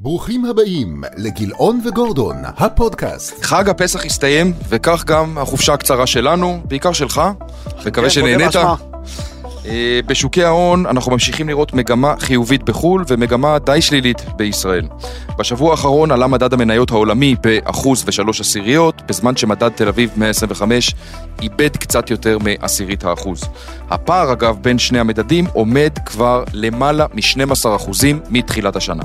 ברוכים 0.00 0.44
הבאים 0.44 1.02
לגילאון 1.16 1.80
וגורדון, 1.84 2.36
הפודקאסט. 2.44 3.44
חג 3.44 3.68
הפסח 3.68 4.04
הסתיים, 4.04 4.52
וכך 4.68 5.04
גם 5.04 5.38
החופשה 5.38 5.72
הקצרה 5.72 6.06
שלנו, 6.06 6.60
בעיקר 6.64 6.92
שלך. 6.92 7.22
מקווה 7.86 8.06
כן, 8.06 8.10
שנהנית. 8.10 8.56
אה, 9.68 10.00
בשוקי 10.06 10.44
ההון 10.44 10.86
אנחנו 10.86 11.12
ממשיכים 11.12 11.48
לראות 11.48 11.72
מגמה 11.72 12.14
חיובית 12.18 12.62
בחו"ל 12.62 13.04
ומגמה 13.08 13.58
די 13.58 13.82
שלילית 13.82 14.24
בישראל. 14.36 14.88
בשבוע 15.38 15.70
האחרון 15.70 16.10
עלה 16.10 16.26
מדד 16.26 16.52
המניות 16.52 16.90
העולמי 16.90 17.34
באחוז 17.42 18.04
ושלוש 18.06 18.40
עשיריות, 18.40 19.02
בזמן 19.08 19.36
שמדד 19.36 19.68
תל 19.68 19.88
אביב 19.88 20.10
125 20.16 20.94
איבד 21.42 21.76
קצת 21.76 22.10
יותר 22.10 22.38
מעשירית 22.38 23.04
האחוז. 23.04 23.44
הפער 23.90 24.32
אגב 24.32 24.56
בין 24.62 24.78
שני 24.78 24.98
המדדים 24.98 25.46
עומד 25.52 25.90
כבר 26.06 26.44
למעלה 26.52 27.06
מ-12 27.14 27.76
אחוזים 27.76 28.20
מתחילת 28.30 28.76
השנה. 28.76 29.02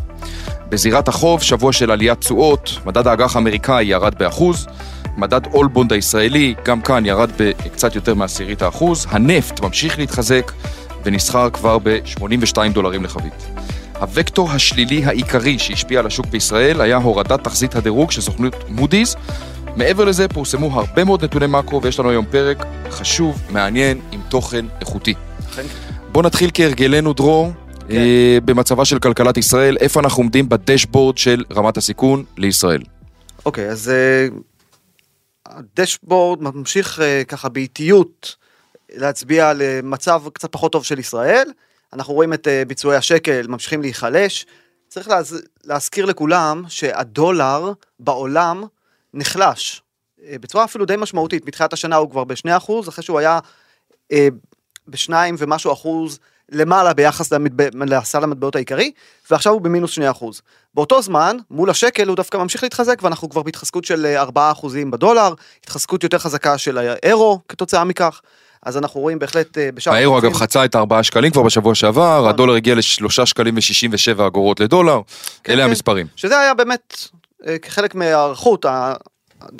בזירת 0.69 1.07
החוב, 1.07 1.41
שבוע 1.41 1.73
של 1.73 1.91
עליית 1.91 2.19
תשואות, 2.19 2.79
מדד 2.85 3.07
האג"ח 3.07 3.35
האמריקאי 3.35 3.85
ירד 3.85 4.15
באחוז, 4.19 4.67
מדד 5.17 5.45
אולבונד 5.53 5.93
הישראלי, 5.93 6.53
גם 6.65 6.81
כאן 6.81 7.05
ירד 7.05 7.29
בקצת 7.39 7.95
יותר 7.95 8.13
מעשירית 8.13 8.61
האחוז, 8.61 9.07
הנפט 9.09 9.59
ממשיך 9.59 9.99
להתחזק 9.99 10.51
ונסחר 11.05 11.49
כבר 11.49 11.77
ב-82 11.83 12.57
דולרים 12.73 13.03
לחבית. 13.03 13.45
הוקטור 13.99 14.51
השלילי 14.51 15.05
העיקרי 15.05 15.59
שהשפיע 15.59 15.99
על 15.99 16.05
השוק 16.05 16.25
בישראל 16.25 16.81
היה 16.81 16.97
הורדת 16.97 17.43
תחזית 17.43 17.75
הדירוג 17.75 18.11
של 18.11 18.21
סוכנות 18.21 18.55
מודי'ס. 18.69 19.15
מעבר 19.75 20.05
לזה 20.05 20.27
פורסמו 20.27 20.79
הרבה 20.79 21.03
מאוד 21.03 21.23
נתוני 21.23 21.47
מאקרו 21.47 21.81
ויש 21.81 21.99
לנו 21.99 22.09
היום 22.09 22.25
פרק 22.25 22.65
חשוב, 22.89 23.41
מעניין, 23.49 23.99
עם 24.11 24.21
תוכן 24.29 24.65
איכותי. 24.81 25.13
בואו 26.11 26.25
נתחיל 26.25 26.49
כהרגלנו 26.53 27.13
דרור, 27.13 27.51
כן. 27.87 27.95
אה, 27.95 28.37
במצבה 28.45 28.85
של 28.85 28.99
כלכלת 28.99 29.37
ישראל, 29.37 29.77
איפה 29.79 29.99
אנחנו 29.99 30.23
עומדים 30.23 30.49
בדשבורד 30.49 31.17
של 31.17 31.43
רמת 31.55 31.77
הסיכון 31.77 32.23
לישראל. 32.37 32.81
אוקיי, 33.45 33.69
אז 33.69 33.89
אה, 33.89 34.27
הדשבורד 35.45 36.41
ממשיך 36.43 36.99
אה, 36.99 37.23
ככה 37.27 37.49
באיטיות 37.49 38.35
להצביע 38.89 39.49
על 39.49 39.61
אה, 39.61 39.79
מצב 39.83 40.23
קצת 40.33 40.51
פחות 40.51 40.71
טוב 40.71 40.85
של 40.85 40.99
ישראל. 40.99 41.51
אנחנו 41.93 42.13
רואים 42.13 42.33
את 42.33 42.47
אה, 42.47 42.63
ביצועי 42.67 42.97
השקל 42.97 43.47
ממשיכים 43.47 43.81
להיחלש. 43.81 44.45
צריך 44.87 45.07
להז... 45.07 45.41
להזכיר 45.63 46.05
לכולם 46.05 46.63
שהדולר 46.67 47.71
בעולם 47.99 48.63
נחלש 49.13 49.83
בצורה 50.31 50.63
אפילו 50.63 50.85
די 50.85 50.95
משמעותית. 50.97 51.47
מתחילת 51.47 51.73
השנה 51.73 51.95
הוא 51.95 52.09
כבר 52.09 52.23
ב-2%, 52.23 52.89
אחרי 52.89 53.03
שהוא 53.03 53.19
היה 53.19 53.39
אה, 54.11 54.27
בשניים 54.87 55.35
ומשהו 55.37 55.73
אחוז 55.73 56.19
למעלה 56.51 56.93
ביחס 56.93 57.33
למטבע, 57.33 57.65
לסל 57.85 58.23
המטבעות 58.23 58.55
העיקרי, 58.55 58.91
ועכשיו 59.31 59.53
הוא 59.53 59.61
במינוס 59.61 59.91
2 59.91 60.09
אחוז. 60.09 60.41
באותו 60.73 61.01
זמן, 61.01 61.37
מול 61.51 61.69
השקל 61.69 62.07
הוא 62.07 62.15
דווקא 62.15 62.37
ממשיך 62.37 62.63
להתחזק, 62.63 62.99
ואנחנו 63.03 63.29
כבר 63.29 63.43
בהתחזקות 63.43 63.85
של 63.85 64.05
אה, 64.05 64.21
4 64.21 64.51
אחוזים 64.51 64.91
בדולר, 64.91 65.33
התחזקות 65.63 66.03
יותר 66.03 66.17
חזקה 66.17 66.57
של 66.57 66.77
האירו 66.77 67.39
כתוצאה 67.49 67.83
מכך, 67.83 68.21
אז 68.63 68.77
אנחנו 68.77 68.99
רואים 69.01 69.19
בהחלט 69.19 69.57
אה, 69.57 69.69
בשאר... 69.73 69.93
האירו 69.93 70.19
אגב 70.19 70.33
חצה 70.33 70.65
את 70.65 70.75
4 70.75 71.03
שקלים 71.03 71.31
כבר 71.31 71.43
בשבוע 71.43 71.75
שעבר, 71.75 72.27
הדולר 72.29 72.53
הגיע 72.53 72.75
ל-3 72.75 73.25
שקלים 73.25 73.55
ו-67 73.55 74.27
אגורות 74.27 74.59
לדולר, 74.59 74.99
כן, 75.43 75.53
אלה 75.53 75.63
כן. 75.63 75.69
המספרים. 75.69 76.07
שזה 76.15 76.39
היה 76.39 76.53
באמת 76.53 76.97
אה, 77.47 77.57
כחלק 77.57 77.95
מההיערכות, 77.95 78.65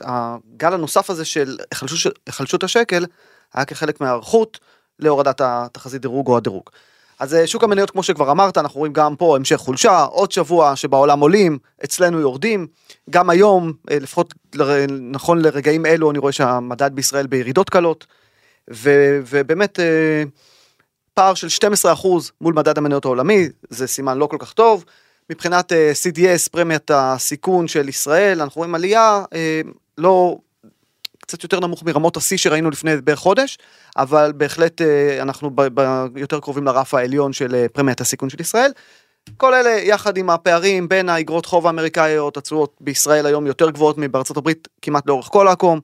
הגל 0.01 0.73
הנוסף 0.73 1.09
הזה 1.09 1.25
של 1.25 1.57
היחלשות- 1.71 2.19
היחלשות 2.27 2.63
השקל, 2.63 3.05
היה 3.53 3.65
כחלק 3.65 4.01
מההיערכות 4.01 4.59
להורדת 4.99 5.41
התחזית 5.43 6.01
דירוג 6.01 6.27
או 6.27 6.37
הדירוג. 6.37 6.69
אז 7.19 7.33
אה, 7.33 7.47
שוק 7.47 7.63
המניות 7.63 7.91
כמו 7.91 8.03
שכבר 8.03 8.31
אמרת, 8.31 8.57
אנחנו 8.57 8.79
רואים 8.79 8.93
גם 8.93 9.15
פה 9.15 9.35
המשך 9.35 9.55
חולשה, 9.55 10.03
עוד 10.03 10.31
שבוע 10.31 10.75
שבעולם 10.75 11.19
עולים, 11.19 11.57
אצלנו 11.83 12.19
יורדים, 12.19 12.67
גם 13.09 13.29
היום, 13.29 13.73
אה, 13.91 13.99
לפחות 13.99 14.33
נכון 15.11 15.41
לרגעים 15.41 15.85
אלו, 15.85 16.11
אני 16.11 16.19
רואה 16.19 16.31
שהמדד 16.31 16.91
בישראל 16.93 17.27
בירידות 17.27 17.69
קלות, 17.69 18.05
ו- 18.73 19.19
ובאמת 19.29 19.79
אה, 19.79 20.23
פער 21.13 21.33
של 21.33 21.47
12% 21.47 22.07
מול 22.41 22.53
מדד 22.53 22.77
המניות 22.77 23.05
העולמי, 23.05 23.49
זה 23.69 23.87
סימן 23.87 24.17
לא 24.17 24.25
כל 24.25 24.37
כך 24.39 24.53
טוב. 24.53 24.85
מבחינת 25.29 25.71
CDS, 25.71 26.49
פרמיית 26.51 26.91
הסיכון 26.93 27.67
של 27.67 27.89
ישראל, 27.89 28.41
אנחנו 28.41 28.59
רואים 28.59 28.75
עלייה 28.75 29.23
לא, 29.97 30.37
קצת 31.23 31.43
יותר 31.43 31.59
נמוך 31.59 31.83
מרמות 31.83 32.17
השיא 32.17 32.37
שראינו 32.37 32.69
לפני 32.69 32.97
בערך 32.97 33.19
חודש, 33.19 33.57
אבל 33.97 34.33
בהחלט 34.37 34.81
אה, 34.81 35.21
אנחנו 35.21 35.49
ב, 35.55 35.61
ב, 35.73 36.07
יותר 36.15 36.39
קרובים 36.39 36.65
לרף 36.65 36.93
העליון 36.93 37.33
של 37.33 37.55
אה, 37.55 37.65
פרמיית 37.73 38.01
הסיכון 38.01 38.29
של 38.29 38.41
ישראל. 38.41 38.71
כל 39.37 39.53
אלה 39.53 39.69
יחד 39.69 40.17
עם 40.17 40.29
הפערים 40.29 40.89
בין 40.89 41.09
האגרות 41.09 41.45
חוב 41.45 41.67
האמריקאיות, 41.67 42.37
התשואות 42.37 42.77
בישראל 42.81 43.25
היום 43.25 43.47
יותר 43.47 43.69
גבוהות 43.69 43.97
מבארצות 43.97 44.37
הברית 44.37 44.67
כמעט 44.81 45.07
לאורך 45.07 45.25
כל 45.25 45.47
העקום, 45.47 45.79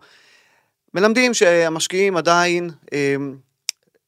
מלמדים 0.93 1.33
שהמשקיעים 1.33 2.17
עדיין 2.17 2.69
אה, 2.93 3.15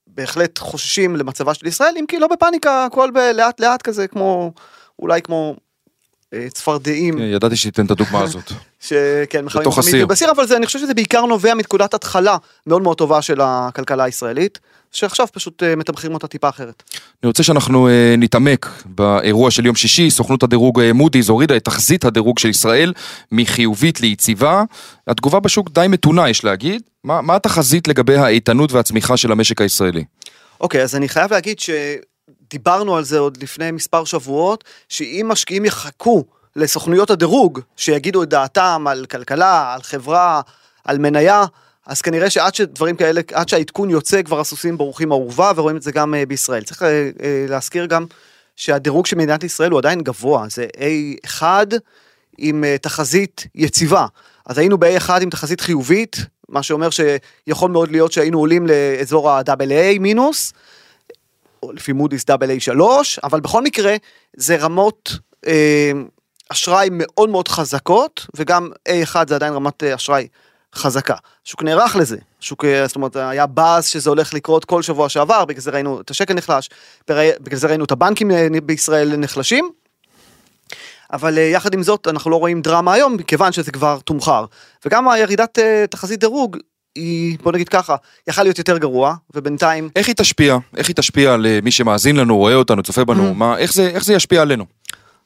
בהחלט 0.07 0.59
חוששים 0.59 1.15
למצבה 1.15 1.53
של 1.53 1.67
ישראל, 1.67 1.93
אם 1.99 2.05
כי 2.07 2.19
לא 2.19 2.27
בפאניקה, 2.27 2.85
הכל 2.85 3.09
לאט 3.33 3.59
לאט 3.59 3.81
כזה, 3.81 4.07
כמו, 4.07 4.53
אולי 4.99 5.21
כמו 5.21 5.55
צפרדעים. 6.49 7.17
כן, 7.17 7.23
ידעתי 7.23 7.55
שתיתן 7.55 7.85
את 7.85 7.91
הדוגמה 7.91 8.23
הזאת. 8.23 8.51
שכן, 8.79 9.45
מחממים 9.45 9.71
תמיד. 9.71 10.07
בסיר, 10.07 10.31
אבל 10.31 10.47
זה, 10.47 10.57
אני 10.57 10.65
חושב 10.65 10.79
שזה 10.79 10.93
בעיקר 10.93 11.25
נובע 11.25 11.53
מנקודת 11.53 11.93
התחלה 11.93 12.37
מאוד 12.67 12.81
מאוד 12.81 12.97
טובה 12.97 13.21
של 13.21 13.41
הכלכלה 13.41 14.03
הישראלית, 14.03 14.59
שעכשיו 14.91 15.27
פשוט 15.31 15.63
אה, 15.63 15.75
מתמחרים 15.75 16.13
אותה 16.13 16.27
טיפה 16.27 16.49
אחרת. 16.49 16.83
אני 17.23 17.27
רוצה 17.27 17.43
שאנחנו 17.43 17.87
אה, 17.87 18.15
נתעמק 18.17 18.69
באירוע 18.85 19.51
של 19.51 19.65
יום 19.65 19.75
שישי, 19.75 20.09
סוכנות 20.09 20.43
הדירוג 20.43 20.79
אה, 20.79 20.93
מודי'ס 20.93 21.29
הורידה 21.29 21.57
את 21.57 21.65
תחזית 21.65 22.05
הדירוג 22.05 22.39
של 22.39 22.49
ישראל 22.49 22.93
מחיובית 23.31 24.01
ליציבה. 24.01 24.63
התגובה 25.07 25.39
בשוק 25.39 25.69
די 25.71 25.85
מתונה 25.89 26.29
יש 26.29 26.43
להגיד. 26.43 26.81
מה, 27.03 27.21
מה 27.21 27.35
התחזית 27.35 27.87
לגבי 27.87 28.17
האיתנות 28.17 28.71
והצמיחה 28.71 29.17
של 29.17 29.31
המשק 29.31 29.61
הישראלי? 29.61 30.03
אוקיי, 30.61 30.83
אז 30.83 30.95
אני 30.95 31.09
חייב 31.09 31.33
להגיד 31.33 31.59
שדיברנו 32.51 32.97
על 32.97 33.03
זה 33.03 33.19
עוד 33.19 33.37
לפני 33.43 33.71
מספר 33.71 34.03
שבועות, 34.03 34.63
שאם 34.89 35.25
משקיעים 35.29 35.65
יחכו 35.65 36.23
לסוכנויות 36.55 37.09
הדירוג, 37.09 37.59
שיגידו 37.77 38.23
את 38.23 38.29
דעתם 38.29 38.85
על 38.89 39.05
כלכלה, 39.05 39.73
על 39.73 39.81
חברה, 39.81 40.41
על 40.85 40.97
מניה, 40.97 41.45
אז 41.85 42.01
כנראה 42.01 42.29
שעד 42.29 42.55
שדברים 42.55 42.95
כאלה, 42.95 43.21
עד 43.33 43.49
שהעדכון 43.49 43.89
יוצא 43.89 44.21
כבר 44.21 44.39
הסוסים 44.39 44.77
בורחים 44.77 45.11
אהובה, 45.11 45.51
ורואים 45.55 45.77
את 45.77 45.81
זה 45.81 45.91
גם 45.91 46.15
אה, 46.15 46.25
בישראל. 46.25 46.63
צריך 46.63 46.83
אה, 46.83 47.09
אה, 47.23 47.45
להזכיר 47.49 47.85
גם 47.85 48.05
שהדירוג 48.55 49.05
של 49.05 49.15
מדינת 49.15 49.43
ישראל 49.43 49.71
הוא 49.71 49.79
עדיין 49.79 50.01
גבוה, 50.01 50.45
זה 50.49 50.67
A1 51.27 51.43
עם 52.37 52.63
תחזית 52.81 53.47
יציבה. 53.55 54.05
אז 54.45 54.57
היינו 54.57 54.77
ב-A1 54.77 55.21
עם 55.21 55.29
תחזית 55.29 55.61
חיובית, 55.61 56.17
מה 56.49 56.63
שאומר 56.63 56.89
שיכול 56.89 57.71
מאוד 57.71 57.91
להיות 57.91 58.11
שהיינו 58.11 58.39
עולים 58.39 58.67
לאזור 58.67 59.29
ה-AA 59.31 59.99
מינוס, 59.99 60.53
לפי 61.73 61.93
מודי'ס 61.93 62.25
AA3, 62.29 62.81
אבל 63.23 63.39
בכל 63.39 63.61
מקרה 63.61 63.95
זה 64.37 64.55
רמות 64.55 65.17
אה, 65.47 65.91
אשראי 66.51 66.89
מאוד 66.91 67.29
מאוד 67.29 67.47
חזקות, 67.47 68.25
וגם 68.35 68.69
A1 68.89 69.15
זה 69.27 69.35
עדיין 69.35 69.53
רמת 69.53 69.83
אה, 69.83 69.95
אשראי 69.95 70.27
חזקה. 70.75 71.15
השוק 71.45 71.63
נערך 71.63 71.95
לזה, 71.95 72.17
השוק, 72.41 72.65
אה, 72.65 72.87
זאת 72.87 72.95
אומרת, 72.95 73.15
היה 73.15 73.45
באז 73.45 73.87
שזה 73.87 74.09
הולך 74.09 74.33
לקרות 74.33 74.65
כל 74.65 74.81
שבוע 74.81 75.09
שעבר, 75.09 75.45
בגלל 75.45 75.61
זה 75.61 75.71
ראינו 75.71 76.01
את 76.01 76.09
השקל 76.09 76.33
נחלש, 76.33 76.69
בגלל 77.09 77.59
זה 77.59 77.67
ראינו 77.67 77.83
את 77.83 77.91
הבנקים 77.91 78.31
אה, 78.31 78.47
בישראל 78.63 79.15
נחלשים. 79.15 79.69
אבל 81.13 81.37
יחד 81.37 81.73
עם 81.73 81.83
זאת 81.83 82.07
אנחנו 82.07 82.31
לא 82.31 82.35
רואים 82.35 82.61
דרמה 82.61 82.93
היום 82.93 83.13
מכיוון 83.13 83.51
שזה 83.51 83.71
כבר 83.71 83.99
תומחר 84.05 84.45
וגם 84.85 85.09
הירידת 85.09 85.59
תחזית 85.89 86.19
דירוג 86.19 86.57
היא 86.95 87.37
בוא 87.43 87.51
נגיד 87.51 87.69
ככה 87.69 87.95
יכל 88.27 88.43
להיות 88.43 88.57
יותר 88.57 88.77
גרוע 88.77 89.15
ובינתיים 89.33 89.89
איך 89.95 90.07
היא 90.07 90.15
תשפיע? 90.15 90.57
איך 90.77 90.87
היא 90.87 90.95
תשפיע 90.95 91.33
על 91.33 91.45
אה, 91.45 91.59
מי 91.63 91.71
שמאזין 91.71 92.15
לנו, 92.15 92.37
רואה 92.37 92.55
אותנו, 92.55 92.83
צופה 92.83 93.05
בנו? 93.05 93.33
מה, 93.33 93.57
איך, 93.57 93.73
זה, 93.73 93.87
איך 93.87 94.03
זה 94.03 94.13
ישפיע 94.13 94.41
עלינו? 94.41 94.65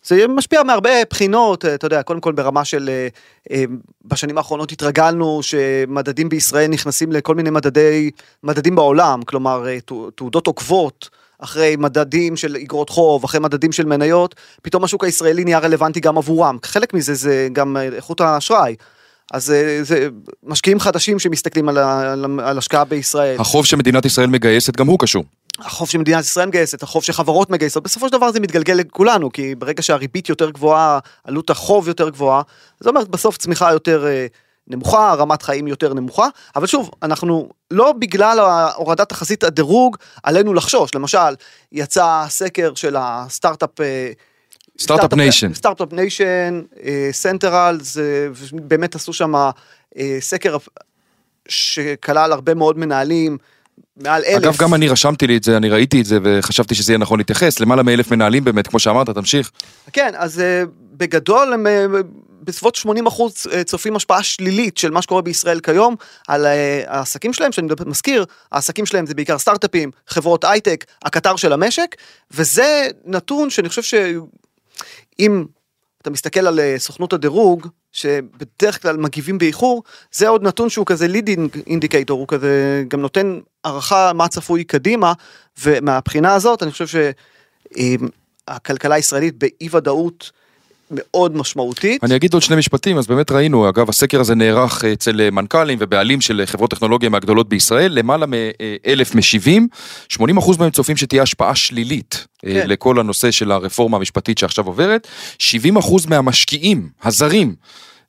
זה 0.04 0.28
משפיע 0.28 0.64
מהרבה 0.64 0.90
בחינות, 1.10 1.66
אה, 1.66 1.76
אתה 1.76 1.86
יודע, 1.86 2.04
קודם 2.04 2.20
כל 2.22 2.32
ברמה 2.32 2.66
של, 2.66 2.90
אה, 3.52 3.64
בשנים 4.06 4.38
האחרונות 4.38 4.72
התרגלנו 4.72 5.40
שמדדים 5.44 6.30
בישראל 6.30 6.68
נכנסים 6.68 7.12
לכל 7.12 7.36
מיני 7.36 7.50
מדדי, 7.50 8.12
מדדים 8.44 8.76
בעולם, 8.76 9.22
כלומר 9.22 9.66
תעו- 9.86 10.12
תעודות 10.12 10.48
עוקבות, 10.48 11.10
אחרי 11.40 11.76
מדדים 11.80 12.36
של 12.36 12.56
אגרות 12.64 12.90
חוב, 12.90 13.24
אחרי 13.24 13.40
מדדים 13.40 13.72
של 13.72 13.86
מניות, 13.86 14.36
פתאום 14.62 14.84
השוק 14.84 15.04
הישראלי 15.04 15.44
נהיה 15.44 15.60
רלוונטי 15.60 16.00
גם 16.00 16.18
עבורם, 16.18 16.58
חלק 16.64 16.94
מזה 16.94 17.14
זה 17.14 17.48
גם 17.54 17.78
איכות 17.94 18.22
האשראי. 18.22 18.76
אז 19.34 19.52
אה, 19.52 19.80
זה 19.82 20.08
משקיעים 20.44 20.80
חדשים 20.80 21.20
שמסתכלים 21.20 21.70
על, 21.70 21.78
ה- 21.78 22.12
על, 22.12 22.40
על 22.40 22.58
השקעה 22.58 22.86
בישראל. 22.86 23.42
החוב 23.42 23.66
שמדינת 23.66 24.06
ישראל 24.06 24.28
מגייסת 24.28 24.76
גם 24.76 24.88
הוא 24.88 25.00
קשור. 25.00 25.24
החוב 25.60 25.90
שמדינת 25.90 26.24
ישראל 26.24 26.48
מגייסת, 26.48 26.84
החוב 26.84 27.04
שחברות 27.04 27.50
מגייסות, 27.50 27.84
בסופו 27.84 28.08
של 28.08 28.14
דבר 28.14 28.32
זה 28.32 28.40
מתגלגל 28.40 28.74
לכולנו, 28.74 29.32
כי 29.32 29.56
ברגע 29.56 29.82
שהריבית 29.82 30.30
יותר 30.30 30.50
גבוהה, 30.50 31.00
עלות 31.24 31.50
החוב 31.50 31.88
יותר 31.88 32.10
גבוהה, 32.10 32.42
זאת 32.80 32.88
אומרת 32.88 33.08
בסוף 33.08 33.38
צמיחה 33.38 33.72
יותר 33.72 34.08
אה, 34.08 34.26
נמוכה, 34.68 35.14
רמת 35.14 35.42
חיים 35.42 35.68
יותר 35.68 35.94
נמוכה, 35.94 36.28
אבל 36.56 36.68
שוב, 36.68 36.92
אנחנו 37.04 37.50
לא 37.72 37.92
בגלל 38.00 38.40
הורדת 38.76 39.10
תחזית 39.10 39.44
הדירוג 39.44 39.98
עלינו 40.24 40.54
לחשוש, 40.54 40.96
למשל, 40.96 41.36
יצא 41.72 42.26
סקר 42.30 42.72
של 42.76 42.96
הסטארט-אפ 43.00 43.82
אה, 43.82 44.12
סטארט-אפ 44.80 45.14
ניישן. 45.14 45.54
סטארט-אפ 45.54 45.94
ניישן, 45.94 46.62
סנטרל, 47.12 47.78
זה 47.82 48.30
באמת 48.52 48.96
עשו 48.96 49.14
שם 49.14 49.36
אה, 49.36 50.18
סקר 50.20 50.58
שכלל 51.48 52.32
הרבה 52.32 52.54
מאוד 52.54 52.78
מנהלים, 52.78 53.38
מעל 53.98 54.24
אלף. 54.28 54.44
אגב, 54.44 54.58
גם 54.58 54.74
אני 54.74 54.88
רשמתי 54.88 55.28
לי 55.28 55.38
את 55.38 55.44
זה, 55.44 55.58
אני 55.58 55.70
ראיתי 55.70 56.02
את 56.02 56.06
זה 56.06 56.20
וחשבתי 56.24 56.76
שזה 56.76 56.92
יהיה 56.92 56.98
נכון 56.98 57.20
להתייחס, 57.20 57.60
למעלה 57.60 57.84
מאלף 57.84 58.12
מנהלים 58.12 58.44
באמת, 58.44 58.68
כמו 58.68 58.80
שאמרת, 58.80 59.10
תמשיך. 59.10 59.52
כן, 59.94 60.14
אז 60.18 60.40
אה, 60.40 60.64
בגדול 60.92 61.54
הם 61.54 61.68
אה, 61.68 61.86
בסביבות 62.42 62.76
80 62.76 63.08
אחוז 63.08 63.48
צופים 63.66 63.96
השפעה 63.96 64.24
שלילית 64.24 64.78
של 64.78 64.92
מה 64.92 65.02
שקורה 65.02 65.22
בישראל 65.22 65.60
כיום 65.60 65.96
על 66.28 66.46
אה, 66.46 66.84
העסקים 66.88 67.34
שלהם, 67.34 67.52
שאני 67.52 67.68
מזכיר, 67.86 68.26
העסקים 68.52 68.86
שלהם 68.86 69.06
זה 69.06 69.14
בעיקר 69.14 69.38
סטארט-אפים, 69.38 69.92
חברות 70.08 70.44
הייטק, 70.44 70.86
הקטר 71.06 71.36
של 71.36 71.54
המשק, 71.54 71.96
וזה 72.32 72.88
נתון 73.06 73.50
שאני 73.50 73.70
חושב 73.70 73.82
שאם 75.20 75.46
אתה 76.02 76.10
מסתכל 76.10 76.48
על 76.48 76.60
אה, 76.60 76.76
סוכנות 76.78 77.14
הדירוג, 77.14 77.68
שבדרך 77.92 78.82
כלל 78.82 78.98
מגיבים 78.98 79.38
באיחור, 79.38 79.84
זה 80.12 80.28
עוד 80.28 80.44
נתון 80.44 80.70
שהוא 80.70 80.86
כזה 80.86 81.08
leading 81.08 81.50
indicator, 81.68 82.20
הוא 82.20 82.28
כזה 82.28 82.84
גם 82.88 83.02
נותן 83.02 83.40
הערכה 83.64 84.14
מה 84.14 84.28
צפוי 84.28 84.64
קדימה, 84.64 85.14
ומהבחינה 85.64 86.34
הזאת 86.34 86.64
אני 86.64 86.72
חושב 86.72 87.00
שהכלכלה 88.48 88.96
הישראלית 88.96 89.38
באי 89.38 89.70
ודאות 89.72 90.32
מאוד 90.92 91.38
משמעותית. 91.38 92.04
אני 92.04 92.16
אגיד 92.16 92.34
עוד 92.34 92.44
שני 92.44 92.56
משפטים, 92.56 92.98
אז 92.98 93.08
באמת 93.08 93.32
ראינו, 93.32 93.70
אגב, 93.70 93.90
הסקר 93.90 94.20
הזה 94.20 94.36
נערך 94.36 94.86
אצל 94.86 95.30
מנכ"לים 95.30 95.78
ובעלים 95.82 96.22
של 96.22 96.44
חברות 96.46 96.72
טכנולוגיה 96.72 97.10
מהגדולות 97.10 97.50
בישראל, 97.50 97.92
למעלה 97.92 98.26
מאלף 98.26 99.16
משיבים, 99.16 99.68
80 100.10 100.38
אחוז 100.38 100.58
מהם 100.58 100.70
צופים 100.70 100.98
שתהיה 100.98 101.24
השפעה 101.24 101.56
שלילית 101.56 102.28
כן. 102.40 102.68
לכל 102.68 103.00
הנושא 103.00 103.32
של 103.32 103.52
הרפורמה 103.52 103.98
המשפטית 103.98 104.38
שעכשיו 104.38 104.66
עוברת, 104.66 105.08
70 105.40 105.78
אחוז 105.78 106.06
מהמשקיעים, 106.06 106.90
הזרים, 107.04 107.56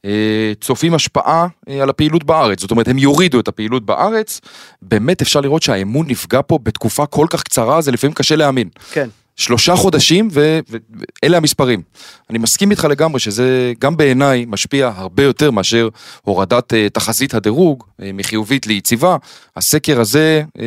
אה, 0.04 0.52
צופים 0.60 0.94
השפעה 0.94 1.46
אה, 1.68 1.82
על 1.82 1.90
הפעילות 1.90 2.24
בארץ, 2.24 2.60
זאת 2.60 2.70
אומרת 2.70 2.88
הם 2.88 2.98
יורידו 2.98 3.40
את 3.40 3.48
הפעילות 3.48 3.86
בארץ, 3.86 4.40
באמת 4.82 5.22
אפשר 5.22 5.40
לראות 5.40 5.62
שהאמון 5.62 6.06
נפגע 6.08 6.40
פה 6.46 6.58
בתקופה 6.62 7.06
כל 7.06 7.26
כך 7.30 7.42
קצרה, 7.42 7.80
זה 7.80 7.92
לפעמים 7.92 8.14
קשה 8.14 8.36
להאמין. 8.36 8.68
כן. 8.92 9.08
שלושה 9.36 9.76
חודשים 9.76 10.28
ואלה 10.30 11.36
המספרים. 11.36 11.82
אני 12.30 12.38
מסכים 12.38 12.70
איתך 12.70 12.84
לגמרי 12.84 13.20
שזה 13.20 13.72
גם 13.78 13.96
בעיניי 13.96 14.44
משפיע 14.48 14.92
הרבה 14.96 15.22
יותר 15.22 15.50
מאשר 15.50 15.88
הורדת 16.22 16.72
uh, 16.72 16.76
תחזית 16.92 17.34
הדירוג 17.34 17.82
uh, 17.84 18.04
מחיובית 18.14 18.66
ליציבה. 18.66 19.16
הסקר 19.56 20.00
הזה 20.00 20.42
uh, 20.48 20.60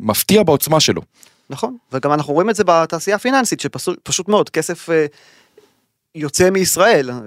מפתיע 0.00 0.42
בעוצמה 0.42 0.80
שלו. 0.80 1.02
נכון, 1.50 1.76
וגם 1.92 2.12
אנחנו 2.12 2.34
רואים 2.34 2.50
את 2.50 2.56
זה 2.56 2.64
בתעשייה 2.66 3.16
הפיננסית, 3.16 3.60
שפשוט 3.60 4.28
מאוד, 4.28 4.50
כסף 4.50 4.90
אה, 4.90 5.06
יוצא 6.14 6.50
מישראל, 6.50 7.10
אה, 7.10 7.18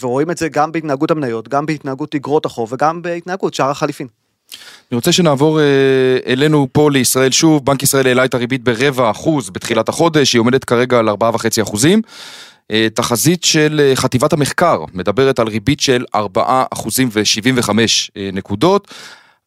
ורואים 0.00 0.30
את 0.30 0.38
זה 0.38 0.48
גם 0.48 0.72
בהתנהגות 0.72 1.10
המניות, 1.10 1.48
גם 1.48 1.66
בהתנהגות 1.66 2.14
אגרות 2.14 2.46
החוב 2.46 2.72
וגם 2.72 3.02
בהתנהגות 3.02 3.54
שער 3.54 3.70
החליפין. 3.70 4.06
אני 4.90 4.96
רוצה 4.96 5.12
שנעבור 5.12 5.58
uh, 5.58 5.62
אלינו 6.26 6.66
פה 6.72 6.90
לישראל 6.90 7.30
שוב, 7.30 7.66
בנק 7.66 7.82
ישראל 7.82 8.06
העלה 8.06 8.24
את 8.24 8.34
הריבית 8.34 8.64
ברבע 8.64 9.10
אחוז 9.10 9.50
בתחילת 9.50 9.88
החודש, 9.88 10.32
היא 10.32 10.40
עומדת 10.40 10.64
כרגע 10.64 10.98
על 10.98 11.08
ארבעה 11.08 11.34
וחצי 11.34 11.62
אחוזים. 11.62 12.02
Uh, 12.72 12.74
תחזית 12.94 13.44
של 13.44 13.80
uh, 13.92 13.96
חטיבת 13.96 14.32
המחקר 14.32 14.84
מדברת 14.94 15.38
על 15.38 15.48
ריבית 15.48 15.80
של 15.80 16.04
ארבעה 16.14 16.64
אחוזים 16.72 17.08
ושבעים 17.12 17.54
וחמש 17.58 18.10
uh, 18.10 18.36
נקודות. 18.36 18.88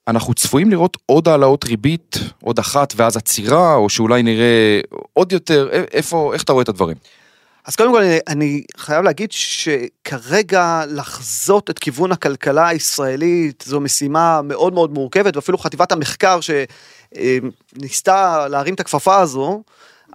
אנחנו 0.07 0.33
צפויים 0.33 0.71
לראות 0.71 0.97
עוד 1.05 1.27
העלאות 1.27 1.65
ריבית, 1.65 2.19
עוד 2.43 2.59
אחת 2.59 2.93
ואז 2.95 3.17
עצירה, 3.17 3.75
או 3.75 3.89
שאולי 3.89 4.23
נראה 4.23 4.79
עוד 5.13 5.31
יותר, 5.31 5.69
איפה, 5.71 6.31
איך 6.33 6.43
אתה 6.43 6.53
רואה 6.53 6.63
את 6.63 6.69
הדברים? 6.69 6.95
אז 7.65 7.75
קודם 7.75 7.91
כל 7.91 8.01
אני, 8.01 8.19
אני 8.27 8.63
חייב 8.77 9.03
להגיד 9.03 9.31
שכרגע 9.31 10.83
לחזות 10.87 11.69
את 11.69 11.79
כיוון 11.79 12.11
הכלכלה 12.11 12.67
הישראלית 12.67 13.63
זו 13.67 13.79
משימה 13.81 14.41
מאוד 14.41 14.73
מאוד 14.73 14.91
מורכבת 14.91 15.35
ואפילו 15.35 15.57
חטיבת 15.57 15.91
המחקר 15.91 16.39
שניסתה 17.11 18.47
להרים 18.47 18.73
את 18.73 18.79
הכפפה 18.79 19.19
הזו. 19.19 19.63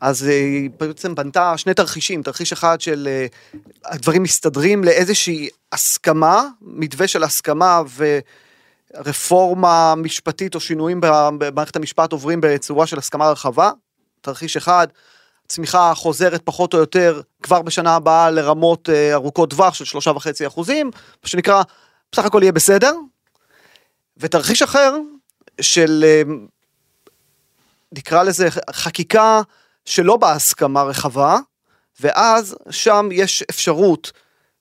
אז 0.00 0.24
אה, 0.24 0.30
היא 0.30 0.70
בעצם 0.80 1.14
בנתה 1.14 1.56
שני 1.56 1.74
תרחישים, 1.74 2.22
תרחיש 2.22 2.52
אחד 2.52 2.80
של 2.80 3.08
אה, 3.10 3.26
הדברים 3.84 4.22
מסתדרים 4.22 4.84
לאיזושהי 4.84 5.48
הסכמה, 5.72 6.42
מתווה 6.60 7.08
של 7.08 7.22
הסכמה 7.22 7.82
ורפורמה 8.96 9.94
משפטית 9.96 10.54
או 10.54 10.60
שינויים 10.60 11.00
במערכת 11.38 11.76
המשפט 11.76 12.12
עוברים 12.12 12.38
בצורה 12.42 12.86
של 12.86 12.98
הסכמה 12.98 13.30
רחבה, 13.30 13.70
תרחיש 14.20 14.56
אחד, 14.56 14.88
צמיחה 15.50 15.92
חוזרת 15.94 16.40
פחות 16.44 16.74
או 16.74 16.78
יותר 16.78 17.20
כבר 17.42 17.62
בשנה 17.62 17.94
הבאה 17.94 18.30
לרמות 18.30 18.88
אה, 18.88 19.14
ארוכות 19.14 19.50
טווח 19.50 19.74
של 19.74 19.84
שלושה 19.84 20.10
וחצי 20.10 20.46
אחוזים, 20.46 20.90
מה 21.22 21.28
שנקרא, 21.28 21.62
בסך 22.12 22.24
הכל 22.24 22.42
יהיה 22.42 22.52
בסדר. 22.52 22.94
ותרחיש 24.16 24.62
אחר 24.62 24.96
של, 25.60 26.04
אה, 26.06 26.22
נקרא 27.92 28.22
לזה 28.22 28.48
חקיקה 28.70 29.42
שלא 29.84 30.16
בהסכמה 30.16 30.82
רחבה, 30.82 31.38
ואז 32.00 32.56
שם 32.70 33.08
יש 33.12 33.42
אפשרות 33.50 34.12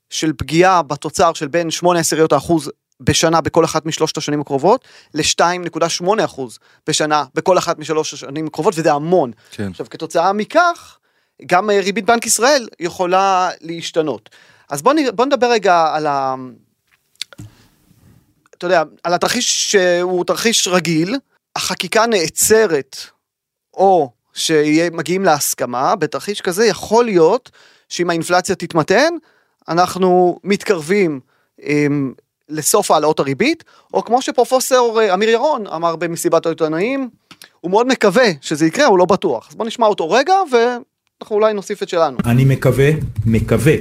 של 0.10 0.34
פגיעה 0.38 0.82
בתוצר 0.82 1.34
של 1.34 1.48
בין 1.48 1.72
8 1.72 2.00
עשיריות 2.00 2.34
האחוז 2.34 2.72
בשנה 3.02 3.42
בכל 3.42 3.66
אחת 3.66 3.86
משלושת 3.86 4.18
השנים 4.18 4.42
הקרובות, 4.42 4.88
ל-2.8 5.14 6.26
אחוז 6.26 6.60
בשנה 6.88 7.24
בכל 7.36 7.58
אחת 7.58 7.80
משלוש 7.80 8.14
השנים 8.14 8.48
הקרובות, 8.48 8.74
וזה 8.78 8.94
המון. 8.94 9.32
כן. 9.52 9.68
עכשיו, 9.72 9.86
כתוצאה 9.90 10.34
מכך, 10.34 10.98
גם 11.46 11.70
אה, 11.70 11.80
ריבית 11.80 12.06
בנק 12.06 12.26
ישראל 12.26 12.68
יכולה 12.80 13.50
להשתנות. 13.62 14.30
אז 14.70 14.82
בוא, 14.82 14.94
נ- 14.94 15.16
בוא 15.16 15.26
נדבר 15.26 15.52
רגע 15.52 15.92
על 15.94 16.08
ה... 16.08 16.36
אתה 18.58 18.66
יודע, 18.66 18.84
על 19.04 19.14
התרחיש 19.14 19.72
שהוא 19.72 20.26
תרחיש 20.26 20.68
רגיל, 20.68 21.16
החקיקה 21.56 22.06
נעצרת, 22.06 22.98
או 23.74 24.12
שמגיעים 24.34 25.24
להסכמה, 25.26 25.96
בתרחיש 25.96 26.42
כזה 26.42 26.66
יכול 26.66 27.06
להיות 27.06 27.52
שאם 27.90 28.10
האינפלציה 28.10 28.56
תתמתן, 28.56 29.14
אנחנו 29.68 30.40
מתקרבים 30.44 31.20
אמ, 31.64 32.14
לסוף 32.50 32.92
העלאות 32.92 33.20
הריבית, 33.20 33.64
או 33.94 34.04
כמו 34.04 34.22
שפרופסור 34.22 35.02
אה, 35.02 35.14
אמיר 35.14 35.30
ירון 35.30 35.68
אמר 35.68 35.96
במסיבת 35.96 36.46
העיתונאים, 36.46 37.10
הוא 37.62 37.72
מאוד 37.72 37.88
מקווה 37.88 38.26
שזה 38.42 38.66
יקרה, 38.66 38.86
הוא 38.86 38.98
לא 38.98 39.06
בטוח. 39.06 39.48
אז 39.50 39.56
בוא 39.56 39.66
נשמע 39.66 39.86
אותו 39.86 40.10
רגע, 40.12 40.34
ואנחנו 40.52 41.36
אולי 41.36 41.54
נוסיף 41.54 41.84
את 41.84 41.90
שלנו. 41.90 42.18
אני 42.26 42.46
מקווה, 42.46 42.90
מקווה, 43.26 43.74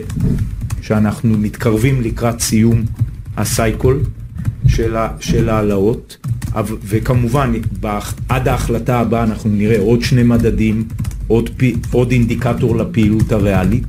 שאנחנו 0.82 1.38
מתקרבים 1.38 2.00
לקראת 2.02 2.40
סיום 2.40 2.84
הסייקול 3.36 4.00
של, 4.68 4.96
ה, 4.96 5.08
של 5.20 5.48
העלאות, 5.48 6.16
אבל- 6.54 6.76
וכמובן 6.84 7.52
עד 8.28 8.48
ההחלטה 8.48 8.98
הבאה 9.00 9.22
אנחנו 9.22 9.50
נראה 9.50 9.78
עוד 9.80 10.02
שני 10.02 10.22
מדדים, 10.22 10.88
עוד, 11.28 11.50
פי, 11.56 11.76
עוד 11.92 12.10
אינדיקטור 12.10 12.76
לפעילות 12.76 13.32
הריאלית, 13.32 13.84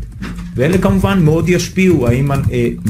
ואלה 0.55 0.77
כמובן 0.77 1.19
מאוד 1.23 1.49
ישפיעו, 1.49 2.07
האם, 2.07 2.31
אה, 2.31 2.37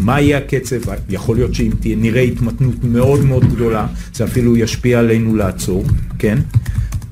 מה 0.04 0.22
יהיה 0.22 0.38
הקצב, 0.38 0.76
יכול 1.10 1.36
להיות 1.36 1.54
שאם 1.54 1.72
נראה 1.84 2.22
התמתנות 2.22 2.84
מאוד 2.84 3.26
מאוד 3.26 3.46
גדולה, 3.54 3.88
זה 4.14 4.24
אפילו 4.24 4.58
ישפיע 4.58 5.00
עלינו 5.00 5.36
לעצור, 5.36 5.84
כן? 6.20 6.38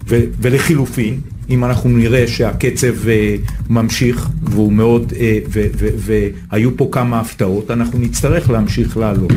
ו- 0.08 0.24
ולחילופין, 0.42 1.22
אם 1.50 1.66
אנחנו 1.66 1.90
נראה 1.90 2.28
שהקצב 2.28 3.08
אה, 3.08 3.36
ממשיך 3.70 4.30
והוא 4.44 4.74
מאוד, 4.74 5.14
אה, 5.20 5.40
ו- 5.50 5.68
ו- 5.78 6.18
והיו 6.52 6.78
פה 6.78 6.90
כמה 6.92 7.20
הפתעות, 7.20 7.72
אנחנו 7.72 8.00
נצטרך 8.00 8.50
להמשיך 8.50 8.98
לעלות. 8.98 9.32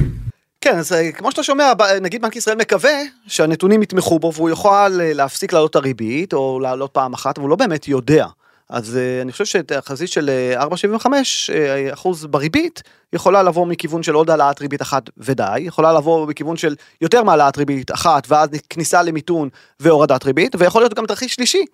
כן, 0.60 0.78
אז 0.78 0.92
אה, 0.92 1.12
כמו 1.12 1.30
שאתה 1.30 1.42
שומע, 1.42 1.72
נגיד 2.00 2.22
בנק 2.22 2.36
ישראל 2.36 2.56
מקווה 2.56 2.90
שהנתונים 3.26 3.82
יתמכו 3.82 4.18
בו 4.18 4.32
והוא 4.34 4.48
יוכל 4.48 5.00
אה, 5.00 5.12
להפסיק 5.12 5.52
להעלות 5.52 5.70
את 5.70 5.76
הריבית 5.76 6.32
או 6.32 6.60
להעלות 6.62 6.90
פעם 6.92 7.12
אחת, 7.12 7.38
אבל 7.38 7.42
הוא 7.42 7.50
לא 7.50 7.56
באמת 7.56 7.88
יודע. 7.88 8.26
אז 8.70 8.96
אה, 8.96 9.22
אני 9.22 9.32
חושב 9.32 9.44
שהתחזית 9.44 10.08
של 10.08 10.30
אה, 10.30 10.64
4.75 10.64 11.06
אה, 11.52 11.92
אחוז 11.92 12.26
בריבית 12.26 12.82
יכולה 13.12 13.42
לבוא 13.42 13.66
מכיוון 13.66 14.02
של 14.02 14.14
עוד 14.14 14.30
העלאת 14.30 14.60
ריבית 14.60 14.82
אחת 14.82 15.10
ודי, 15.16 15.58
יכולה 15.58 15.92
לבוא 15.92 16.26
מכיוון 16.26 16.56
של 16.56 16.74
יותר 17.00 17.22
מהעלאת 17.22 17.58
ריבית 17.58 17.90
אחת 17.90 18.26
ואז 18.28 18.48
כניסה 18.70 19.02
למיתון 19.02 19.48
והורדת 19.80 20.24
ריבית, 20.24 20.54
ויכול 20.58 20.82
להיות 20.82 20.94
גם 20.94 21.06
תרחיש 21.06 21.34
שלישי. 21.34 21.64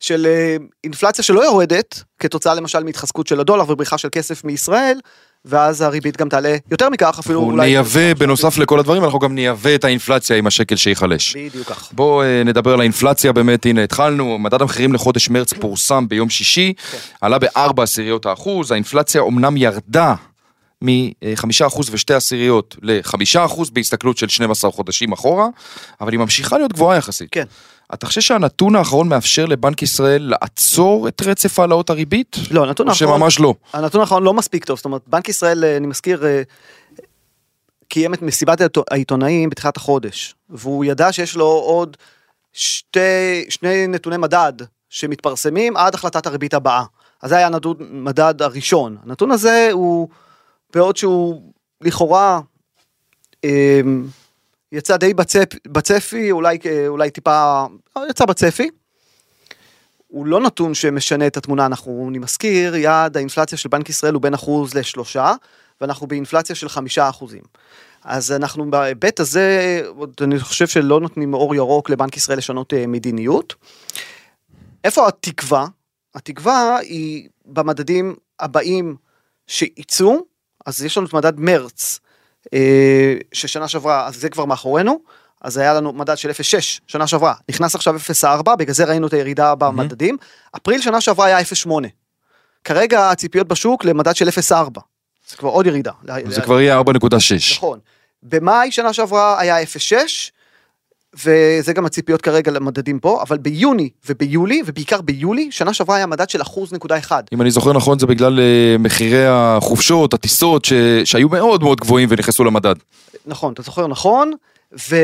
של 0.00 0.26
אה, 0.26 0.56
אינפלציה 0.84 1.24
שלא 1.24 1.44
יורדת 1.44 2.02
כתוצאה 2.18 2.54
למשל 2.54 2.84
מהתחזקות 2.84 3.26
של 3.26 3.40
הדולר 3.40 3.70
ובריחה 3.70 3.98
של 3.98 4.08
כסף 4.12 4.44
מישראל 4.44 5.00
ואז 5.44 5.80
הריבית 5.80 6.16
גם 6.16 6.28
תעלה 6.28 6.56
יותר 6.70 6.88
מכך 6.88 7.18
אפילו 7.18 7.40
אולי 7.40 7.66
נייבא, 7.66 8.14
בנוסף 8.14 8.58
לכל 8.58 8.78
הדברים, 8.78 9.04
אנחנו 9.04 9.18
גם 9.18 9.34
נייבא 9.34 9.74
את 9.74 9.84
האינפלציה 9.84 10.36
עם 10.36 10.46
השקל 10.46 10.76
שייחלש. 10.76 11.36
בדיוק 11.36 11.68
כך. 11.68 11.92
בואו 11.92 12.22
אה, 12.22 12.42
נדבר 12.44 12.72
על 12.72 12.80
האינפלציה 12.80 13.32
באמת, 13.32 13.66
הנה 13.66 13.84
התחלנו, 13.84 14.38
מדד 14.38 14.62
המחירים 14.62 14.92
לחודש 14.92 15.28
מרץ 15.28 15.52
פורסם 15.52 16.08
ביום 16.08 16.30
שישי, 16.30 16.72
עלה 17.20 17.38
בארבע 17.38 17.82
עשיריות 17.82 18.26
האחוז, 18.26 18.72
האינפלציה 18.72 19.20
אומנם 19.20 19.56
ירדה 19.56 20.14
מ-5% 20.82 21.80
ושתי 21.90 22.14
עשיריות 22.14 22.76
ל-5% 22.82 23.60
בהסתכלות 23.72 24.18
של 24.18 24.28
12 24.28 24.70
חודשים 24.70 25.12
אחורה, 25.12 25.46
אבל 26.00 26.12
היא 26.12 26.18
ממשיכה 26.20 26.58
להיות 26.58 26.72
גבוהה 26.72 26.98
יחסית. 26.98 27.28
כן. 27.30 27.44
אתה 27.94 28.06
חושב 28.06 28.20
שהנתון 28.20 28.76
האחרון 28.76 29.08
מאפשר 29.08 29.46
לבנק 29.46 29.82
ישראל 29.82 30.22
לעצור 30.22 31.08
את 31.08 31.22
רצף 31.26 31.58
העלאות 31.58 31.90
הריבית? 31.90 32.36
לא, 32.50 32.64
הנתון 32.64 32.86
או 32.88 32.92
האחרון, 32.92 33.18
שממש 33.20 33.40
לא. 33.40 33.54
הנתון 33.72 34.00
האחרון 34.00 34.22
לא 34.22 34.34
מספיק 34.34 34.64
טוב, 34.64 34.76
זאת 34.76 34.84
אומרת, 34.84 35.02
בנק 35.06 35.28
ישראל, 35.28 35.64
אה, 35.64 35.76
אני 35.76 35.86
מזכיר, 35.86 36.26
אה, 36.26 36.42
קיים 37.88 38.14
את 38.14 38.22
מסיבת 38.22 38.60
העיתו- 38.60 38.84
העיתונאים 38.90 39.50
בתחילת 39.50 39.76
החודש, 39.76 40.34
והוא 40.50 40.84
ידע 40.84 41.12
שיש 41.12 41.36
לו 41.36 41.46
עוד 41.46 41.96
שתי, 42.52 43.44
שני 43.48 43.86
נתוני 43.86 44.16
מדד 44.16 44.52
שמתפרסמים 44.88 45.76
עד 45.76 45.94
החלטת 45.94 46.26
הריבית 46.26 46.54
הבאה. 46.54 46.84
אז 47.22 47.30
זה 47.30 47.36
היה 47.36 47.46
הנתון 47.46 47.76
מדד 47.90 48.42
הראשון. 48.42 48.96
הנתון 49.06 49.30
הזה 49.30 49.68
הוא, 49.72 50.08
בעוד 50.74 50.96
שהוא 50.96 51.52
לכאורה 51.80 52.40
אה, 53.44 53.80
יצא 54.72 54.96
די 54.96 55.14
בצפ, 55.14 55.48
בצפי, 55.68 56.30
אולי, 56.30 56.58
אולי 56.88 57.10
טיפה, 57.10 57.66
יצא 58.10 58.24
בצפי. 58.24 58.70
הוא 60.06 60.26
לא 60.26 60.40
נתון 60.40 60.74
שמשנה 60.74 61.26
את 61.26 61.36
התמונה, 61.36 61.66
אנחנו, 61.66 62.06
אני 62.10 62.18
מזכיר, 62.18 62.76
יעד 62.76 63.16
האינפלציה 63.16 63.58
של 63.58 63.68
בנק 63.68 63.88
ישראל 63.88 64.14
הוא 64.14 64.22
בין 64.22 64.34
אחוז 64.34 64.74
לשלושה, 64.74 65.32
ואנחנו 65.80 66.06
באינפלציה 66.06 66.56
של 66.56 66.68
חמישה 66.68 67.08
אחוזים. 67.08 67.42
אז 68.04 68.32
אנחנו 68.32 68.70
בהיבט 68.70 69.20
הזה, 69.20 69.82
אני 70.20 70.40
חושב 70.40 70.66
שלא 70.66 71.00
נותנים 71.00 71.34
אור 71.34 71.54
ירוק 71.54 71.90
לבנק 71.90 72.16
ישראל 72.16 72.38
לשנות 72.38 72.74
אה, 72.74 72.86
מדיניות. 72.86 73.54
איפה 74.84 75.08
התקווה? 75.08 75.66
התקווה 76.14 76.76
היא 76.78 77.28
במדדים 77.46 78.14
הבאים 78.40 78.96
שיצאו, 79.46 80.16
אז 80.66 80.84
יש 80.84 80.96
לנו 80.96 81.06
את 81.06 81.14
מדד 81.14 81.40
מרץ, 81.40 82.00
אה, 82.54 83.16
ששנה 83.32 83.68
שעברה, 83.68 84.06
אז 84.06 84.16
זה 84.16 84.28
כבר 84.28 84.44
מאחורינו, 84.44 85.00
אז 85.40 85.56
היה 85.56 85.74
לנו 85.74 85.92
מדד 85.92 86.18
של 86.18 86.30
0.6 86.30 86.34
שנה 86.86 87.06
שעברה, 87.06 87.34
נכנס 87.48 87.74
עכשיו 87.74 87.96
0.4, 88.22 88.56
בגלל 88.56 88.74
זה 88.74 88.84
ראינו 88.84 89.06
את 89.06 89.12
הירידה 89.12 89.54
במדדים, 89.54 90.16
אפריל 90.56 90.80
שנה 90.80 91.00
שעברה 91.00 91.26
היה 91.26 91.40
0.8. 91.40 91.70
כרגע 92.64 93.10
הציפיות 93.10 93.48
בשוק 93.48 93.84
למדד 93.84 94.16
של 94.16 94.28
0.4, 94.28 94.80
זה 95.28 95.36
כבר 95.36 95.48
עוד 95.48 95.66
ירידה. 95.66 95.92
זה 96.28 96.40
כבר 96.40 96.60
יהיה 96.60 96.80
4.6. 96.80 96.86
נכון. 97.56 97.78
במאי 98.22 98.72
שנה 98.72 98.92
שעברה 98.92 99.40
היה 99.40 99.62
0.6, 99.62 99.96
וזה 101.14 101.72
גם 101.72 101.86
הציפיות 101.86 102.20
כרגע 102.20 102.50
למדדים 102.50 102.98
פה, 102.98 103.22
אבל 103.22 103.38
ביוני 103.38 103.90
וביולי, 104.08 104.62
ובעיקר 104.66 105.00
ביולי, 105.00 105.48
שנה 105.50 105.74
שעברה 105.74 105.96
היה 105.96 106.06
מדד 106.06 106.30
של 106.30 106.42
אחוז 106.42 106.72
נקודה 106.72 106.98
אחד. 106.98 107.22
אם 107.32 107.42
אני 107.42 107.50
זוכר 107.50 107.72
נכון, 107.72 107.98
זה 107.98 108.06
בגלל 108.06 108.40
אה, 108.40 108.76
מחירי 108.78 109.26
החופשות, 109.26 110.14
הטיסות, 110.14 110.64
ש... 110.64 110.72
שהיו 111.04 111.28
מאוד 111.28 111.62
מאוד 111.62 111.80
גבוהים 111.80 112.08
ונכנסו 112.12 112.44
למדד. 112.44 112.74
נכון, 113.26 113.52
אתה 113.52 113.62
זוכר 113.62 113.86
נכון, 113.86 114.32
ו... 114.78 114.96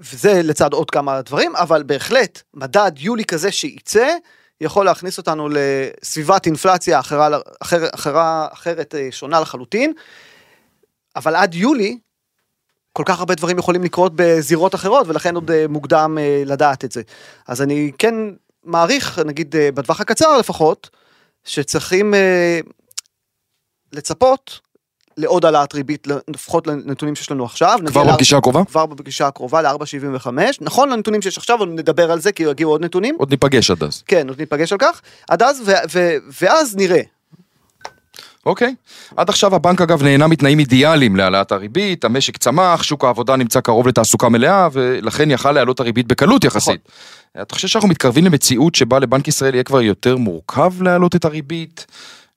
וזה 0.00 0.42
לצד 0.44 0.72
עוד 0.72 0.90
כמה 0.90 1.22
דברים, 1.22 1.56
אבל 1.56 1.82
בהחלט, 1.82 2.42
מדד 2.54 2.92
יולי 2.96 3.24
כזה 3.24 3.52
שייצא, 3.52 4.08
יכול 4.60 4.84
להכניס 4.84 5.18
אותנו 5.18 5.48
לסביבת 5.52 6.46
אינפלציה 6.46 7.00
אחרה, 7.00 7.28
אחר, 7.62 7.88
אחרה, 7.94 8.48
אחרת 8.52 8.94
אה, 8.94 9.08
שונה 9.10 9.40
לחלוטין, 9.40 9.92
אבל 11.16 11.36
עד 11.36 11.54
יולי, 11.54 11.98
כל 12.92 13.02
כך 13.06 13.18
הרבה 13.18 13.34
דברים 13.34 13.58
יכולים 13.58 13.84
לקרות 13.84 14.12
בזירות 14.16 14.74
אחרות, 14.74 15.06
ולכן 15.08 15.34
עוד 15.34 15.50
אה, 15.50 15.68
מוקדם 15.68 16.18
אה, 16.20 16.42
לדעת 16.46 16.84
את 16.84 16.92
זה. 16.92 17.02
אז 17.46 17.62
אני 17.62 17.92
כן 17.98 18.14
מעריך, 18.64 19.18
נגיד 19.18 19.54
בטווח 19.74 20.00
הקצר 20.00 20.38
לפחות, 20.38 20.90
שצריכים 21.44 22.14
לצפות 23.92 24.60
לעוד 25.18 25.44
העלאת 25.44 25.74
ריבית, 25.74 26.08
לפחות 26.28 26.66
לנתונים 26.66 27.14
שיש 27.14 27.30
לנו 27.30 27.44
עכשיו. 27.44 27.78
כבר 27.86 28.12
בפגישה 28.12 28.36
הקרובה? 28.36 28.64
כבר 28.64 28.86
בפגישה 28.86 29.26
הקרובה 29.26 29.62
ל-4.75, 29.62 30.28
נכון 30.60 30.88
לנתונים 30.88 31.22
שיש 31.22 31.38
עכשיו, 31.38 31.58
עוד 31.58 31.68
נדבר 31.68 32.12
על 32.12 32.20
זה 32.20 32.32
כי 32.32 32.42
יגיעו 32.42 32.70
עוד 32.70 32.84
נתונים, 32.84 33.14
עוד 33.18 33.30
ניפגש 33.30 33.70
עד 33.70 33.82
אז. 33.82 34.02
כן, 34.06 34.28
עוד 34.28 34.40
ניפגש 34.40 34.72
על 34.72 34.78
כך, 34.78 35.00
עד 35.28 35.42
אז, 35.42 35.62
ו- 35.66 35.72
ו- 35.94 36.16
ואז 36.40 36.76
נראה. 36.76 37.00
אוקיי. 38.46 38.74
עד 39.16 39.28
עכשיו 39.28 39.54
הבנק 39.54 39.80
אגב 39.80 40.02
נהנה 40.02 40.26
מתנאים 40.26 40.58
אידיאליים 40.58 41.16
להעלאת 41.16 41.52
הריבית, 41.52 42.04
המשק 42.04 42.36
צמח, 42.36 42.82
שוק 42.82 43.04
העבודה 43.04 43.36
נמצא 43.36 43.60
קרוב 43.60 43.88
לתעסוקה 43.88 44.28
מלאה, 44.28 44.68
ולכן 44.72 45.30
יכל 45.30 45.52
להעלות 45.52 45.80
הריבית 45.80 46.06
בקלות 46.06 46.44
יחסית. 46.44 46.80
אתה 47.42 47.54
חושב 47.54 47.68
שאנחנו 47.68 47.88
מתקרבים 47.88 48.24
למציאות 48.24 48.74
שבה 48.74 48.98
לבנק 48.98 49.28
ישראל 49.28 49.54
יהיה 49.54 49.64
כבר 49.64 49.82
יותר 49.82 50.16
מורכב 50.16 50.82
להעלות 50.82 51.16
את 51.16 51.24
הריבית? 51.24 51.86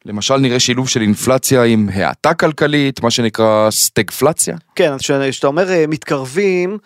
למשל 0.06 0.38
נראה 0.38 0.60
שילוב 0.60 0.90
של 0.90 1.02
אינפלציה 1.02 1.64
עם 1.64 1.90
האטה 1.94 2.34
כלכלית, 2.34 3.04
מה 3.04 3.12
שנקרא 3.12 3.72
סטגפלציה? 3.72 4.58
כן, 4.76 4.94
אז 4.94 5.00
כשאתה 5.30 5.48
אומר 5.48 5.70
אה, 5.72 5.86
מתקרבים, 5.88 6.78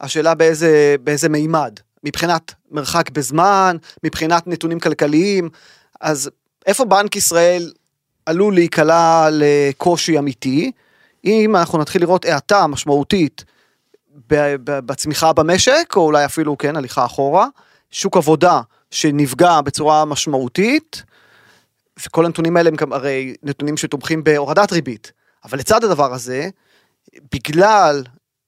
השאלה 0.00 0.34
באיזה, 0.34 0.96
באיזה 1.04 1.28
מימד, 1.28 1.80
מבחינת 2.04 2.54
מרחק 2.70 3.10
בזמן, 3.10 3.76
מבחינת 4.04 4.46
נתונים 4.46 4.80
כלכליים, 4.80 5.48
אז 6.00 6.30
איפה 6.66 6.84
בנק 6.84 7.16
ישראל 7.16 7.72
עלול 8.26 8.54
להיקלע 8.54 9.28
לקושי 9.32 10.18
אמיתי, 10.18 10.72
אם 11.24 11.56
אנחנו 11.56 11.78
נתחיל 11.78 12.02
לראות 12.02 12.24
האטה 12.24 12.66
משמעותית 12.66 13.44
בצמיחה 14.64 15.32
במשק, 15.32 15.92
או 15.96 16.00
אולי 16.00 16.24
אפילו, 16.24 16.58
כן, 16.58 16.76
הליכה 16.76 17.04
אחורה, 17.04 17.46
שוק 17.90 18.16
עבודה 18.16 18.60
שנפגע 18.90 19.60
בצורה 19.60 20.04
משמעותית, 20.04 21.02
וכל 22.06 22.26
הנתונים 22.26 22.56
האלה 22.56 22.68
הם 22.68 22.76
גם 22.76 22.92
הרי 22.92 23.34
נתונים 23.42 23.76
שתומכים 23.76 24.24
בהורדת 24.24 24.72
ריבית. 24.72 25.12
אבל 25.44 25.58
לצד 25.58 25.84
הדבר 25.84 26.14
הזה, 26.14 26.48
בגלל 27.34 28.02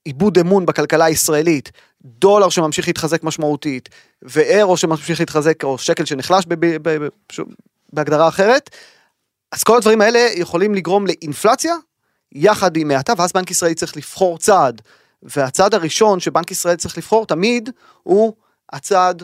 איבוד 0.07 0.39
אמון 0.39 0.67
בכלכלה 0.67 1.05
הישראלית, 1.05 1.73
דולר 2.03 2.49
שממשיך 2.49 2.87
להתחזק 2.87 3.23
משמעותית, 3.23 3.89
ואירו 4.23 4.77
שממשיך 4.77 5.21
להתחזק, 5.21 5.65
או 5.65 5.79
שקל 5.79 6.05
שנחלש 6.05 6.45
ב- 6.49 6.55
ב- 6.67 6.89
ב- 6.89 7.09
שוב, 7.33 7.49
בהגדרה 7.93 8.29
אחרת, 8.29 8.71
אז 9.53 9.63
כל 9.63 9.77
הדברים 9.77 10.01
האלה 10.01 10.19
יכולים 10.35 10.75
לגרום 10.75 11.07
לאינפלציה, 11.07 11.75
יחד 12.33 12.77
עם 12.77 12.91
האטה, 12.91 13.13
ואז 13.19 13.33
בנק 13.33 13.51
ישראל 13.51 13.75
צריך 13.75 13.97
לבחור 13.97 14.39
צעד. 14.39 14.83
והצעד 15.23 15.75
הראשון 15.75 16.21
שבנק 16.21 16.51
ישראל 16.51 16.77
צריך 16.77 16.99
לבחור 16.99 17.27
תמיד, 17.27 17.71
הוא 18.03 18.33
הצעד 18.73 19.23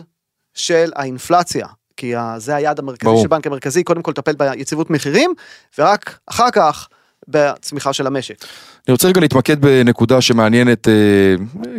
של 0.53 0.91
האינפלציה. 0.95 1.67
כי 1.99 2.13
זה 2.37 2.55
היעד 2.55 2.79
המרכזי 2.79 3.05
ברור. 3.05 3.21
של 3.21 3.27
בנק 3.27 3.47
המרכזי, 3.47 3.83
קודם 3.83 4.01
כל 4.01 4.11
לטפל 4.11 4.35
ביציבות 4.35 4.89
מחירים, 4.89 5.33
ורק 5.77 6.19
אחר 6.25 6.51
כך 6.51 6.87
בצמיחה 7.27 7.93
של 7.93 8.07
המשק. 8.07 8.45
אני 8.87 8.91
רוצה 8.91 9.07
רגע 9.07 9.21
להתמקד 9.21 9.61
בנקודה 9.61 10.21
שמעניינת 10.21 10.87
אה, 10.87 10.93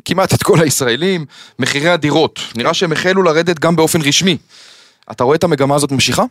כמעט 0.04 0.34
את 0.34 0.42
כל 0.42 0.60
הישראלים, 0.60 1.24
מחירי 1.58 1.88
הדירות. 1.88 2.40
נראה 2.56 2.74
שהם 2.74 2.92
החלו 2.92 3.22
לרדת 3.22 3.58
גם 3.58 3.76
באופן 3.76 4.00
רשמי. 4.00 4.36
אתה 5.10 5.24
רואה 5.24 5.36
את 5.36 5.44
המגמה 5.44 5.74
הזאת 5.74 5.92
ממשיכה? 5.92 6.22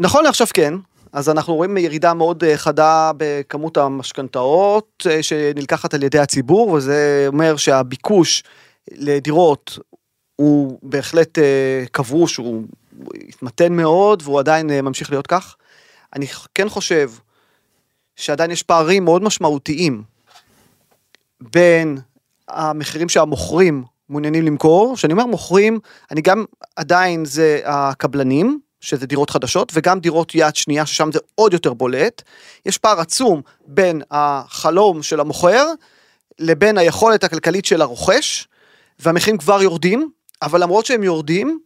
נכון 0.00 0.24
לעכשיו 0.24 0.46
כן, 0.54 0.74
אז 1.12 1.28
אנחנו 1.28 1.54
רואים 1.54 1.76
ירידה 1.76 2.14
מאוד 2.14 2.44
אה, 2.44 2.56
חדה 2.56 3.10
בכמות 3.16 3.76
המשכנתאות 3.76 5.06
אה, 5.10 5.22
שנלקחת 5.22 5.94
על 5.94 6.02
ידי 6.02 6.18
הציבור, 6.18 6.68
וזה 6.70 7.24
אומר 7.28 7.56
שהביקוש 7.56 8.42
לדירות 8.92 9.78
הוא 10.36 10.78
בהחלט 10.82 11.38
אה, 11.38 11.84
כבוש, 11.92 12.36
הוא 12.36 12.46
הוא 12.46 12.62
התמתן 13.28 13.72
מאוד 13.72 14.22
והוא 14.24 14.38
עדיין 14.38 14.70
אה, 14.70 14.82
ממשיך 14.82 15.10
להיות 15.10 15.26
כך. 15.26 15.56
אני 16.16 16.26
כן 16.54 16.68
חושב 16.68 17.10
שעדיין 18.16 18.50
יש 18.50 18.62
פערים 18.62 19.04
מאוד 19.04 19.22
משמעותיים 19.22 20.02
בין 21.40 21.98
המחירים 22.48 23.08
שהמוכרים 23.08 23.84
מעוניינים 24.08 24.44
למכור, 24.44 24.94
כשאני 24.96 25.12
אומר 25.12 25.26
מוכרים, 25.26 25.78
אני 26.10 26.20
גם 26.20 26.44
עדיין 26.76 27.24
זה 27.24 27.60
הקבלנים, 27.64 28.60
שזה 28.80 29.06
דירות 29.06 29.30
חדשות, 29.30 29.72
וגם 29.74 30.00
דירות 30.00 30.34
יד 30.34 30.56
שנייה, 30.56 30.86
ששם 30.86 31.12
זה 31.12 31.18
עוד 31.34 31.52
יותר 31.52 31.74
בולט. 31.74 32.22
יש 32.66 32.78
פער 32.78 33.00
עצום 33.00 33.42
בין 33.66 34.02
החלום 34.10 35.02
של 35.02 35.20
המוכר 35.20 35.66
לבין 36.38 36.78
היכולת 36.78 37.24
הכלכלית 37.24 37.64
של 37.64 37.82
הרוכש, 37.82 38.48
והמחירים 38.98 39.38
כבר 39.38 39.62
יורדים, 39.62 40.10
אבל 40.42 40.62
למרות 40.62 40.86
שהם 40.86 41.02
יורדים, 41.02 41.58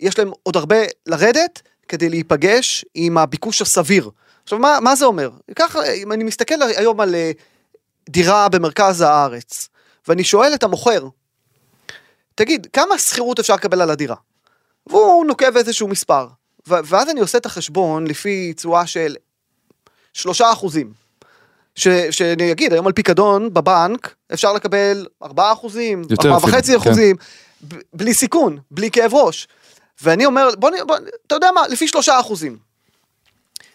יש 0.00 0.18
להם 0.18 0.30
עוד 0.42 0.56
הרבה 0.56 0.76
לרדת 1.06 1.62
כדי 1.88 2.08
להיפגש 2.08 2.84
עם 2.94 3.18
הביקוש 3.18 3.62
הסביר. 3.62 4.10
עכשיו, 4.42 4.58
מה, 4.58 4.78
מה 4.82 4.96
זה 4.96 5.04
אומר? 5.04 5.30
ככה, 5.56 5.92
אם 5.92 6.12
אני 6.12 6.24
מסתכל 6.24 6.54
היום 6.76 7.00
על 7.00 7.14
אה, 7.14 7.30
דירה 8.08 8.48
במרכז 8.48 9.00
הארץ, 9.00 9.68
ואני 10.08 10.24
שואל 10.24 10.54
את 10.54 10.62
המוכר, 10.62 11.08
תגיד, 12.34 12.66
כמה 12.72 12.98
שכירות 12.98 13.38
אפשר 13.38 13.54
לקבל 13.54 13.80
על 13.82 13.90
הדירה? 13.90 14.16
והוא 14.86 15.26
נוקב 15.26 15.56
איזשהו 15.56 15.88
מספר. 15.88 16.26
ואז 16.66 17.10
אני 17.10 17.20
עושה 17.20 17.38
את 17.38 17.46
החשבון 17.46 18.06
לפי 18.06 18.52
תשואה 18.52 18.86
של 18.86 19.16
שלושה 20.12 20.52
אחוזים. 20.52 20.92
ש- 21.74 21.88
שאני 22.10 22.52
אגיד, 22.52 22.72
היום 22.72 22.86
על 22.86 22.92
פיקדון 22.92 23.54
בבנק 23.54 24.14
אפשר 24.34 24.52
לקבל 24.52 25.06
ארבעה 25.22 25.52
אחוזים, 25.52 26.02
יותר 26.10 26.14
ארבעה 26.28 26.36
אפילו, 26.38 26.52
וחצי 26.52 26.72
כן. 26.72 26.78
אחוזים, 26.78 27.16
ב- 27.68 27.74
בלי 27.92 28.14
סיכון, 28.14 28.58
בלי 28.70 28.90
כאב 28.90 29.14
ראש. 29.14 29.48
ואני 30.02 30.26
אומר, 30.26 30.48
בוא, 30.58 30.70
בוא, 30.86 30.96
אתה 31.26 31.34
יודע 31.34 31.50
מה, 31.54 31.68
לפי 31.68 31.88
שלושה 31.88 32.20
אחוזים. 32.20 32.58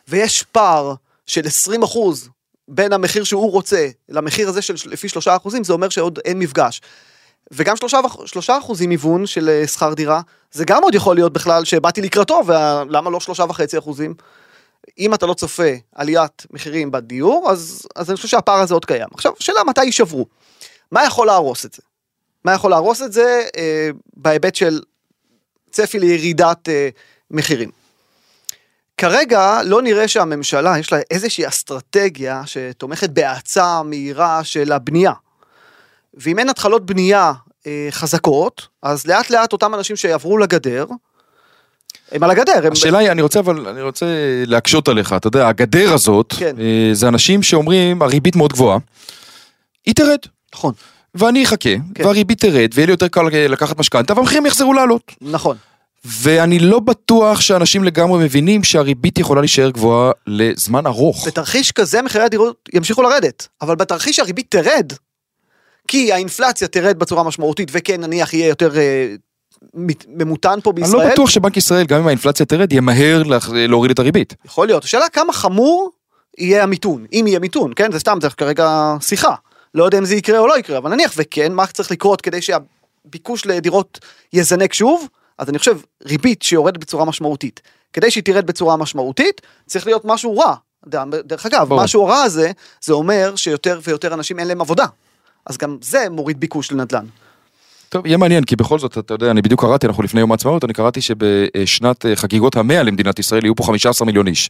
ויש 0.08 0.44
פער 0.44 0.94
של 1.26 1.48
20 1.48 1.84
אחוז 1.84 2.30
בין 2.68 2.94
המחיר 2.94 3.24
שהוא 3.24 3.52
רוצה 3.52 3.88
למחיר 4.10 4.50
הזה 4.50 4.62
של 4.62 4.74
לפי 4.86 5.10
3 5.10 5.28
אחוזים, 5.28 5.64
זה 5.64 5.74
אומר 5.74 5.90
שעוד 5.90 6.20
אין 6.26 6.40
מפגש. 6.40 6.82
וגם 7.52 7.76
3, 7.78 7.96
3 8.26 8.50
אחוזים 8.50 8.90
היוון 8.90 9.26
של 9.26 9.50
אה, 9.50 9.68
שכר 9.68 9.94
דירה, 9.94 10.22
זה 10.52 10.66
גם 10.66 10.84
עוד 10.84 10.96
יכול 10.96 11.16
להיות 11.16 11.34
בכלל 11.34 11.66
שבאתי 11.66 12.02
לקראתו, 12.02 12.42
ולמה 12.46 13.10
לא 13.10 13.20
3.5 13.38 13.80
אחוזים? 13.80 14.14
אם 15.00 15.14
אתה 15.14 15.26
לא 15.26 15.34
צופה 15.34 15.70
עליית 15.96 16.46
מחירים 16.52 16.92
בדיור, 16.92 17.48
אז, 17.52 17.88
אז 17.96 18.10
אני 18.10 18.16
חושב 18.16 18.28
שהפער 18.28 18.60
הזה 18.60 18.74
עוד 18.74 18.86
קיים. 18.86 19.08
עכשיו, 19.14 19.34
השאלה 19.40 19.64
מתי 19.64 19.84
יישברו. 19.84 20.26
מה 20.92 21.06
יכול 21.06 21.28
להרוס 21.28 21.66
את 21.66 21.74
זה? 21.74 21.82
מה 22.46 22.54
יכול 22.54 22.72
להרוס 22.72 23.02
את 23.02 23.14
זה 23.14 23.46
אה, 23.58 23.90
בהיבט 24.18 24.56
של 24.56 24.82
צפי 25.74 26.00
לירידת 26.00 26.70
אה, 26.70 26.90
מחירים. 27.32 27.70
כרגע 28.98 29.60
לא 29.66 29.82
נראה 29.82 30.08
שהממשלה 30.08 30.80
יש 30.80 30.92
לה 30.94 31.00
איזושהי 31.12 31.48
אסטרטגיה 31.48 32.42
שתומכת 32.46 33.10
בהאצה 33.10 33.84
מהירה 33.84 34.44
של 34.44 34.72
הבנייה. 34.72 35.14
ואם 36.14 36.40
אין 36.40 36.50
התחלות 36.50 36.86
בנייה 36.86 37.34
אה, 37.68 37.88
חזקות, 37.92 38.68
אז 38.82 39.08
לאט 39.08 39.30
לאט 39.30 39.54
אותם 39.54 39.74
אנשים 39.74 39.96
שיעברו 39.96 40.38
לגדר, 40.38 40.86
הם 42.12 42.24
על 42.24 42.32
הגדר. 42.32 42.68
הם... 42.68 42.72
השאלה 42.72 42.98
היא, 42.98 43.12
אני 43.12 43.22
רוצה 43.22 43.40
אבל, 43.40 43.68
אני 43.68 43.82
רוצה 43.82 44.06
להקשות 44.46 44.88
עליך, 44.88 45.14
אתה 45.14 45.28
יודע, 45.28 45.48
הגדר 45.48 45.94
הזאת, 45.94 46.34
כן. 46.38 46.56
אה, 46.60 46.90
זה 46.94 47.08
אנשים 47.08 47.44
שאומרים, 47.44 48.02
הריבית 48.02 48.36
מאוד 48.36 48.54
גבוהה, 48.54 48.78
היא 49.86 49.96
תרד. 49.96 50.20
נכון, 50.56 50.74
ואני 51.16 51.44
אחכה, 51.44 51.70
כן. 51.96 52.06
והריבית 52.06 52.40
תרד, 52.42 52.70
ויהיה 52.74 52.86
לי 52.86 52.92
יותר 52.94 53.08
קל 53.08 53.22
לקחת 53.32 53.80
משכנתה, 53.80 54.14
והמחירים 54.18 54.46
יחזרו 54.46 54.74
לעלות. 54.74 55.12
נכון. 55.22 55.58
ואני 56.06 56.60
לא 56.60 56.80
בטוח 56.80 57.42
שאנשים 57.42 57.84
לגמרי 57.84 58.24
מבינים 58.24 58.64
שהריבית 58.64 59.20
יכולה 59.20 59.42
להישאר 59.42 59.70
גבוהה 59.70 60.12
לזמן 60.28 60.86
ארוך. 60.88 61.28
בתרחיש 61.28 61.72
כזה 61.72 62.02
מחירי 62.02 62.24
הדירות 62.24 62.70
ימשיכו 62.74 63.02
לרדת, 63.02 63.48
אבל 63.62 63.76
בתרחיש 63.76 64.16
שהריבית 64.16 64.46
תרד, 64.50 64.94
כי 65.88 66.14
האינפלציה 66.14 66.68
תרד 66.68 67.00
בצורה 67.00 67.24
משמעותית, 67.24 67.70
וכן 67.72 68.02
נניח 68.02 68.34
יהיה 68.34 68.48
יותר 68.48 68.78
אה, 68.78 69.16
ממותן 70.08 70.60
פה 70.64 70.72
אני 70.72 70.82
בישראל, 70.82 71.08
לא 71.08 71.14
בטוח 71.14 71.30
שבנק 71.30 71.58
ישראל, 71.58 71.86
גם 71.86 72.00
אם 72.02 72.08
האינפלציה 72.08 72.46
תרד, 72.46 72.74
ימהר 72.74 73.24
לה- 73.24 73.38
להוריד 73.52 73.92
את 73.92 74.00
הריבית. 74.00 74.34
יכול 74.46 74.68
להיות. 74.68 74.84
השאלה 74.84 75.10
כמה 75.10 75.34
חמור 75.34 75.92
יהיה 76.38 76.64
המיתון, 76.64 77.06
אם 77.14 77.26
יהיה 77.28 77.40
מיתון, 77.40 77.72
כן? 77.76 77.92
זה 77.92 78.00
סתם, 78.00 78.18
זה 78.22 78.30
כרגע 78.30 78.96
שיחה. 79.02 79.36
לא 79.74 79.84
יודע 79.84 79.98
אם 79.98 80.06
זה 80.06 80.16
יקרה 80.16 80.40
או 80.40 80.48
לא 80.48 80.58
יקרה, 80.58 80.78
אבל 80.78 80.94
נניח 80.94 81.14
וכן, 81.18 81.54
מה 81.54 81.68
צריך 81.68 81.92
לקרות 81.92 82.22
כדי 82.22 82.40
שהביקוש 82.42 83.46
לדירות 83.46 84.00
יזנק 84.34 84.74
שוב? 84.74 85.08
אז 85.38 85.50
אני 85.50 85.60
חושב, 85.60 85.78
ריבית 86.06 86.42
שיורדת 86.42 86.78
בצורה 86.78 87.06
משמעותית. 87.06 87.62
כדי 87.94 88.12
שהיא 88.12 88.24
תרד 88.24 88.46
בצורה 88.46 88.78
משמעותית, 88.78 89.42
צריך 89.68 89.86
להיות 89.86 90.06
משהו 90.06 90.38
רע. 90.38 90.56
דרך 91.26 91.46
אגב, 91.46 91.70
ברור. 91.70 91.84
משהו 91.84 92.06
רע 92.06 92.22
הזה, 92.22 92.52
זה 92.82 92.94
אומר 92.94 93.36
שיותר 93.36 93.80
ויותר 93.84 94.14
אנשים 94.14 94.40
אין 94.40 94.48
להם 94.48 94.62
עבודה. 94.62 94.86
אז 95.46 95.58
גם 95.58 95.78
זה 95.82 96.08
מוריד 96.10 96.40
ביקוש 96.40 96.72
לנדל"ן. 96.72 97.06
טוב, 97.90 98.06
יהיה 98.06 98.18
מעניין, 98.18 98.44
כי 98.44 98.56
בכל 98.56 98.80
זאת, 98.80 98.98
אתה 98.98 99.14
יודע, 99.14 99.32
אני 99.32 99.42
בדיוק 99.42 99.62
קראתי, 99.62 99.88
אנחנו 99.88 100.04
לפני 100.04 100.20
יום 100.20 100.32
העצמאות, 100.32 100.64
אני 100.64 100.74
קראתי 100.74 101.02
שבשנת 101.02 102.06
אה, 102.06 102.16
חגיגות 102.16 102.56
המאה 102.56 102.84
למדינת 102.84 103.20
ישראל 103.20 103.46
יהיו 103.46 103.56
פה 103.56 103.64
15 103.64 104.06
מיליון 104.06 104.28
איש. 104.28 104.50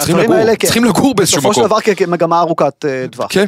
צריכים 0.00 0.16
לגור, 0.16 0.34
האלה, 0.34 0.56
כן. 0.56 0.66
צריכים 0.66 0.84
לגור 0.84 1.14
באיזשהו 1.14 1.38
בסופו 1.38 1.54
של 1.54 1.60
מקום. 1.60 1.78
דבר 1.78 1.94
כמגמה 1.94 2.40
ארוכת 2.40 2.84
אה, 2.84 3.06
טווח. 3.10 3.26
כן. 3.30 3.46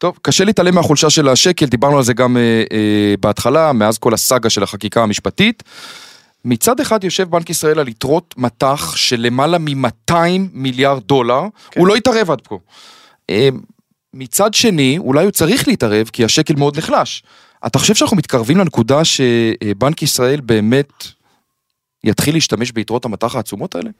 טוב, 0.00 0.18
קשה 0.22 0.44
להתעלם 0.44 0.74
מהחולשה 0.74 1.10
של 1.10 1.28
השקל, 1.28 1.66
דיברנו 1.66 1.96
על 1.96 2.02
זה 2.02 2.12
גם 2.12 2.36
אה, 2.36 2.42
אה, 2.72 3.14
בהתחלה, 3.20 3.72
מאז 3.72 3.98
כל 3.98 4.14
הסאגה 4.14 4.50
של 4.50 4.62
החקיקה 4.62 5.02
המשפטית. 5.02 5.62
מצד 6.44 6.80
אחד 6.80 7.04
יושב 7.04 7.30
בנק 7.30 7.50
ישראל 7.50 7.78
על 7.78 7.88
יתרות 7.88 8.34
מטח 8.36 8.96
של 8.96 9.20
למעלה 9.20 9.58
מ-200 9.58 10.14
מיליארד 10.52 11.02
דולר, 11.02 11.42
כן. 11.70 11.80
הוא 11.80 11.88
לא 11.88 11.94
התערב 11.94 12.30
עד 12.30 12.40
כה. 12.40 12.54
אה, 13.30 13.48
מצד 14.14 14.54
שני, 14.54 14.98
אולי 14.98 15.24
הוא 15.24 15.30
צריך 15.30 15.68
להתערב 15.68 16.10
כי 16.12 16.24
השקל 16.24 16.54
מאוד 16.54 16.78
נחלש. 16.78 17.22
אתה 17.66 17.78
חושב 17.78 17.94
שאנחנו 17.94 18.16
מתקרבים 18.16 18.58
לנקודה 18.58 19.04
שבנק 19.04 20.02
ישראל 20.02 20.40
באמת 20.40 20.92
יתחיל 22.04 22.34
להשתמש 22.34 22.72
ביתרות 22.72 23.04
המטח 23.04 23.36
העצומות 23.36 23.74
האלה? 23.74 23.90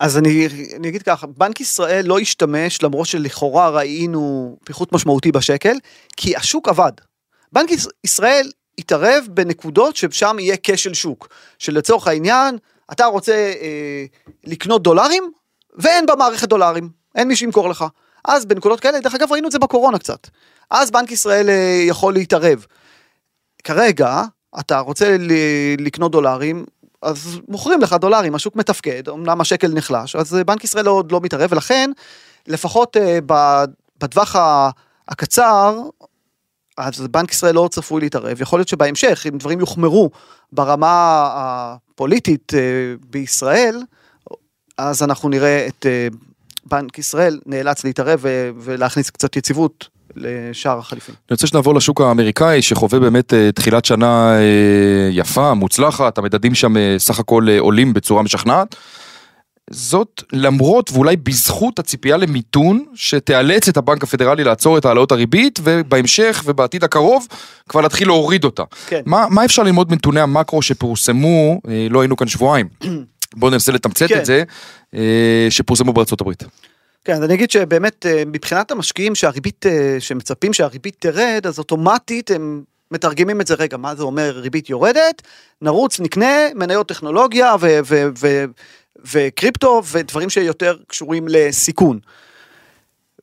אז 0.00 0.18
אני, 0.18 0.46
אני 0.76 0.88
אגיד 0.88 1.02
ככה, 1.02 1.26
בנק 1.26 1.60
ישראל 1.60 2.06
לא 2.06 2.18
השתמש 2.18 2.82
למרות 2.82 3.06
שלכאורה 3.06 3.70
ראינו 3.70 4.56
פיחות 4.64 4.92
משמעותי 4.92 5.32
בשקל, 5.32 5.76
כי 6.16 6.36
השוק 6.36 6.68
עבד. 6.68 6.92
בנק 7.52 7.70
יש- 7.70 7.86
ישראל 8.04 8.50
התערב 8.78 9.24
בנקודות 9.30 9.96
ששם 9.96 10.36
יהיה 10.40 10.56
כשל 10.62 10.94
שוק, 10.94 11.28
שלצורך 11.58 12.06
העניין, 12.06 12.58
אתה 12.92 13.04
רוצה 13.06 13.32
אה, 13.34 14.04
לקנות 14.44 14.82
דולרים, 14.82 15.30
ואין 15.78 16.06
במערכת 16.06 16.48
דולרים, 16.48 16.88
אין 17.14 17.28
מי 17.28 17.36
שימכור 17.36 17.68
לך. 17.68 17.84
אז 18.24 18.46
בנקודות 18.46 18.80
כאלה, 18.80 19.00
דרך 19.00 19.14
אגב 19.14 19.32
ראינו 19.32 19.46
את 19.46 19.52
זה 19.52 19.58
בקורונה 19.58 19.98
קצת, 19.98 20.28
אז 20.70 20.90
בנק 20.90 21.10
ישראל 21.10 21.48
אה, 21.48 21.82
יכול 21.86 22.14
להתערב. 22.14 22.66
כרגע, 23.64 24.22
אתה 24.60 24.78
רוצה 24.78 25.16
לקנות 25.78 26.12
דולרים, 26.12 26.64
אז 27.02 27.40
מוכרים 27.48 27.80
לך 27.80 27.92
דולרים, 27.92 28.34
השוק 28.34 28.56
מתפקד, 28.56 29.08
אמנם 29.08 29.40
השקל 29.40 29.68
נחלש, 29.68 30.16
אז 30.16 30.34
אה, 30.36 30.44
בנק 30.44 30.64
ישראל 30.64 30.86
עוד 30.86 31.12
לא 31.12 31.20
מתערב, 31.20 31.52
ולכן, 31.52 31.90
לפחות 32.46 32.96
אה, 32.96 33.18
בטווח 34.00 34.36
הקצר, 35.08 35.80
אז 36.76 37.00
בנק 37.00 37.32
ישראל 37.32 37.54
לא 37.54 37.68
צפוי 37.72 38.00
להתערב, 38.00 38.40
יכול 38.40 38.58
להיות 38.58 38.68
שבהמשך, 38.68 39.26
אם 39.28 39.38
דברים 39.38 39.60
יוחמרו 39.60 40.10
ברמה 40.52 41.28
הפוליטית 41.34 42.52
אה, 42.54 42.60
בישראל, 43.10 43.82
אז 44.78 45.02
אנחנו 45.02 45.28
נראה 45.28 45.66
את 45.66 45.86
בנק 46.66 46.98
ישראל 46.98 47.40
נאלץ 47.46 47.84
להתערב 47.84 48.24
ולהכניס 48.58 49.10
קצת 49.10 49.36
יציבות 49.36 49.88
לשער 50.18 50.78
החליפין. 50.78 51.14
אני 51.14 51.34
רוצה 51.34 51.46
שנעבור 51.46 51.74
לשוק 51.74 52.00
האמריקאי 52.00 52.62
שחווה 52.62 53.00
באמת 53.00 53.34
אה, 53.34 53.52
תחילת 53.52 53.84
שנה 53.84 54.38
אה, 54.38 55.08
יפה, 55.10 55.54
מוצלחת, 55.54 56.18
המדדים 56.18 56.54
שם 56.54 56.76
אה, 56.76 56.94
סך 56.98 57.18
הכל 57.18 57.46
עולים 57.58 57.92
בצורה 57.92 58.22
משכנעת. 58.22 58.76
זאת 59.70 60.22
למרות 60.32 60.90
ואולי 60.92 61.16
בזכות 61.16 61.78
הציפייה 61.78 62.16
למיתון 62.16 62.84
שתיאלץ 62.94 63.68
את 63.68 63.76
הבנק 63.76 64.02
הפדרלי 64.02 64.44
לעצור 64.44 64.78
את 64.78 64.84
העלאות 64.84 65.12
הריבית 65.12 65.58
ובהמשך 65.62 66.42
ובעתיד 66.46 66.84
הקרוב 66.84 67.26
כבר 67.68 67.80
להתחיל 67.80 68.08
להוריד 68.08 68.44
אותה. 68.44 68.62
כן. 68.86 69.00
מה, 69.06 69.26
מה 69.30 69.44
אפשר 69.44 69.62
ללמוד 69.62 69.90
מנתוני 69.90 70.20
המקרו 70.20 70.62
שפורסמו, 70.62 71.60
לא 71.90 72.00
היינו 72.00 72.16
כאן 72.16 72.28
שבועיים, 72.28 72.68
בואו 73.36 73.50
ננסה 73.50 73.72
לתמצת 73.72 74.08
כן. 74.08 74.18
את 74.18 74.26
זה, 74.26 74.42
שפורסמו 75.50 75.92
בארצות 75.92 76.20
הברית. 76.20 76.44
כן, 77.04 77.12
אז 77.12 77.22
אני 77.22 77.34
אגיד 77.34 77.50
שבאמת 77.50 78.06
אה, 78.06 78.22
מבחינת 78.26 78.70
המשקיעים 78.70 79.14
שהריבית, 79.14 79.66
אה, 79.66 79.96
שמצפים 79.98 80.52
שהריבית 80.52 80.96
תרד, 80.98 81.46
אז 81.46 81.58
אוטומטית 81.58 82.30
הם 82.30 82.62
מתרגמים 82.90 83.40
את 83.40 83.46
זה, 83.46 83.54
רגע, 83.54 83.76
מה 83.76 83.94
זה 83.94 84.02
אומר 84.02 84.30
ריבית 84.36 84.70
יורדת? 84.70 85.22
נרוץ, 85.62 86.00
נקנה 86.00 86.36
מניות 86.54 86.88
טכנולוגיה 86.88 87.54
ו- 87.60 87.78
ו- 87.86 88.08
ו- 88.18 88.44
וקריפטו 89.12 89.82
ודברים 89.92 90.30
שיותר 90.30 90.76
קשורים 90.86 91.26
לסיכון. 91.28 91.98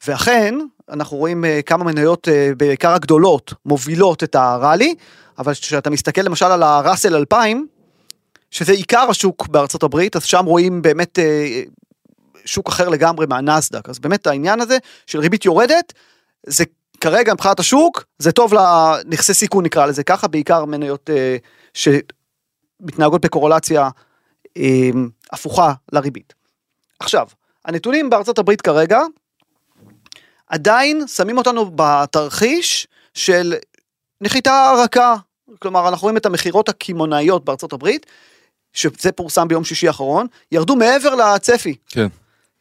ואכן, 0.08 0.56
אנחנו 0.90 1.18
רואים 1.18 1.46
אה, 1.46 1.62
כמה 1.66 1.84
מניות, 1.84 2.28
בעיקר 2.58 2.92
הגדולות, 2.92 3.54
מובילות 3.66 4.24
את 4.24 4.36
הראלי, 4.36 4.96
אבל 5.38 5.54
כשאתה 5.54 5.90
מסתכל 5.90 6.22
למשל 6.22 6.46
על 6.46 6.64
הראסל 6.64 7.16
2000, 7.16 7.68
שזה 8.52 8.72
עיקר 8.72 9.08
השוק 9.10 9.48
בארצות 9.48 9.84
הברית, 9.84 10.16
אז 10.16 10.24
שם 10.24 10.46
רואים 10.46 10.82
באמת 10.82 11.20
שוק 12.46 12.68
אחר 12.68 12.90
לגמרי 12.90 13.26
מהנסדק. 13.26 13.90
אז 13.90 14.00
באמת 14.00 14.28
העניין 14.28 14.62
הזה 14.62 14.78
של 15.08 15.20
ריבית 15.20 15.46
יורדת, 15.46 15.94
זה 16.48 16.64
כרגע 17.02 17.34
מבחינת 17.34 17.60
השוק, 17.60 18.04
זה 18.18 18.32
טוב 18.32 18.54
לנכסי 18.54 19.34
סיכון 19.34 19.66
נקרא 19.66 19.86
לזה 19.86 20.04
ככה, 20.04 20.28
בעיקר 20.28 20.66
מניות 20.66 21.10
אה, 21.10 21.38
שמתנהגות 21.74 23.22
בקורולציה 23.22 23.90
אה, 24.58 24.90
הפוכה 25.32 25.74
לריבית. 25.92 26.34
עכשיו, 27.00 27.28
הנתונים 27.66 28.10
בארצות 28.10 28.40
הברית 28.40 28.62
כרגע, 28.62 29.00
עדיין 30.48 31.08
שמים 31.08 31.38
אותנו 31.38 31.72
בתרחיש 31.76 32.88
של 33.14 33.54
נחיתה 34.22 34.74
רכה. 34.84 35.16
כלומר, 35.60 35.88
אנחנו 35.88 36.06
רואים 36.06 36.18
את 36.18 36.26
המכירות 36.26 36.70
הקמעונאיות 36.70 37.46
בארצות 37.46 37.74
הברית, 37.74 38.06
שזה 38.74 39.12
פורסם 39.12 39.48
ביום 39.48 39.64
שישי 39.64 39.88
האחרון, 39.88 40.28
ירדו 40.52 40.76
מעבר 40.76 41.16
לצפי. 41.16 41.76
כן. 41.88 42.08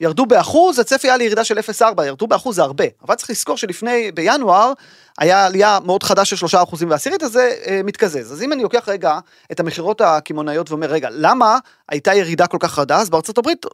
ירדו 0.04 0.26
באחוז, 0.26 0.78
הצפי 0.78 1.08
היה 1.08 1.16
לירידה 1.16 1.44
של 1.44 1.58
0.4, 1.58 2.04
ירדו 2.04 2.26
באחוז 2.26 2.56
זה 2.56 2.62
הרבה. 2.62 2.84
אבל 3.06 3.14
צריך 3.14 3.30
לזכור 3.30 3.56
שלפני, 3.56 4.12
בינואר, 4.12 4.72
היה 5.18 5.46
עלייה 5.46 5.78
מאוד 5.84 6.02
חדה 6.02 6.24
של 6.24 6.36
3 6.36 6.54
אחוזים 6.54 6.90
ועשירית, 6.90 7.22
אז 7.22 7.32
זה 7.32 7.52
אה, 7.66 7.80
מתקזז. 7.84 8.32
אז 8.32 8.42
אם 8.42 8.52
אני 8.52 8.62
לוקח 8.62 8.88
רגע 8.88 9.18
את 9.52 9.60
המכירות 9.60 10.00
הקמעונאיות 10.00 10.70
ואומר, 10.70 10.86
רגע, 10.86 11.08
למה 11.12 11.58
הייתה 11.88 12.14
ירידה 12.14 12.46
כל 12.46 12.56
כך 12.60 12.72
חדה? 12.72 12.96
אז 12.98 13.10
בארצות 13.10 13.38
הברית, 13.38 13.66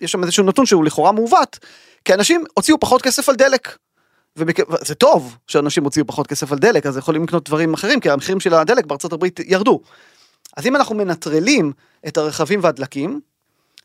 יש 0.00 0.12
שם 0.12 0.22
איזשהו 0.22 0.44
נתון 0.44 0.66
שהוא 0.66 0.84
לכאורה 0.84 1.12
מעוות, 1.12 1.58
כי 2.04 2.14
אנשים 2.14 2.44
הוציאו 2.54 2.80
פחות 2.80 3.02
כסף 3.02 3.28
על 3.28 3.36
דלק. 3.36 3.76
ומכ- 4.38 4.84
זה 4.86 4.94
טוב 4.94 5.36
שאנשים 5.46 5.84
הוציאו 5.84 6.06
פחות 6.06 6.26
כסף 6.26 6.52
על 6.52 6.58
דלק, 6.58 6.86
אז 6.86 6.96
יכולים 6.96 7.24
לקנות 7.24 7.48
דברים 7.48 7.74
אחרים, 7.74 8.00
כי 8.00 8.10
המחירים 8.10 8.40
של 8.40 8.54
הדלק 8.54 8.86
בארצות 8.86 9.12
הברית 9.12 9.40
ירדו. 9.46 9.80
אז 10.56 10.66
אם 10.66 10.76
אנחנו 10.76 10.94
מנטרלים 10.94 11.72
את 12.08 12.16
הרכבים 12.16 12.60
והדלקים, 12.62 13.20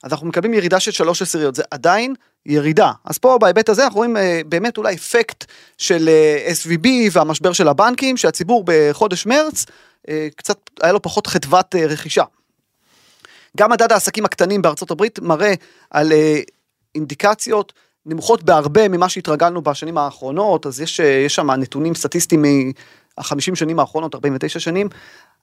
אז 0.04 0.12
אנחנו 0.12 0.28
מקבלים 0.28 0.54
ירידה 0.54 0.80
של 0.80 0.92
שלוש 0.92 1.22
עשיריות, 1.22 1.56
זה 1.56 1.64
עדיין 1.72 2.16
ירידה. 2.46 2.92
אז 3.06 3.18
פה 3.18 3.38
בהיבט 3.38 3.70
הזה 3.70 3.84
אנחנו 3.84 3.98
רואים 3.98 4.18
אה, 4.18 4.42
באמת 4.46 4.78
אולי 4.78 4.96
אפקט 4.96 5.46
של 5.78 6.10
אה, 6.10 6.52
SVB 6.52 6.88
והמשבר 7.12 7.54
של 7.54 7.68
הבנקים, 7.68 8.18
שהציבור 8.18 8.64
בחודש 8.66 9.26
מרץ 9.26 9.66
אה, 10.10 10.28
קצת 10.36 10.58
היה 10.82 10.94
לו 10.94 11.02
פחות 11.02 11.28
חדוות 11.28 11.76
רכישה. 11.76 12.24
גם 13.58 13.72
מדד 13.72 13.92
העסקים 13.92 14.26
הקטנים 14.26 14.62
בארצות 14.62 14.92
הברית 14.92 15.20
מראה 15.20 15.54
על 15.90 16.12
אינדיקציות 16.96 17.74
נמוכות 18.06 18.44
בהרבה 18.44 18.88
ממה 18.88 19.10
שהתרגלנו 19.10 19.62
בשנים 19.62 19.98
האחרונות, 19.98 20.66
אז 20.66 20.82
יש, 20.82 21.00
יש 21.00 21.36
שם 21.36 21.52
נתונים 21.52 21.96
סטטיסטיים 21.96 22.46
מהחמישים 23.18 23.56
שנים 23.56 23.80
האחרונות, 23.80 24.16
49 24.16 24.60
שנים. 24.60 24.90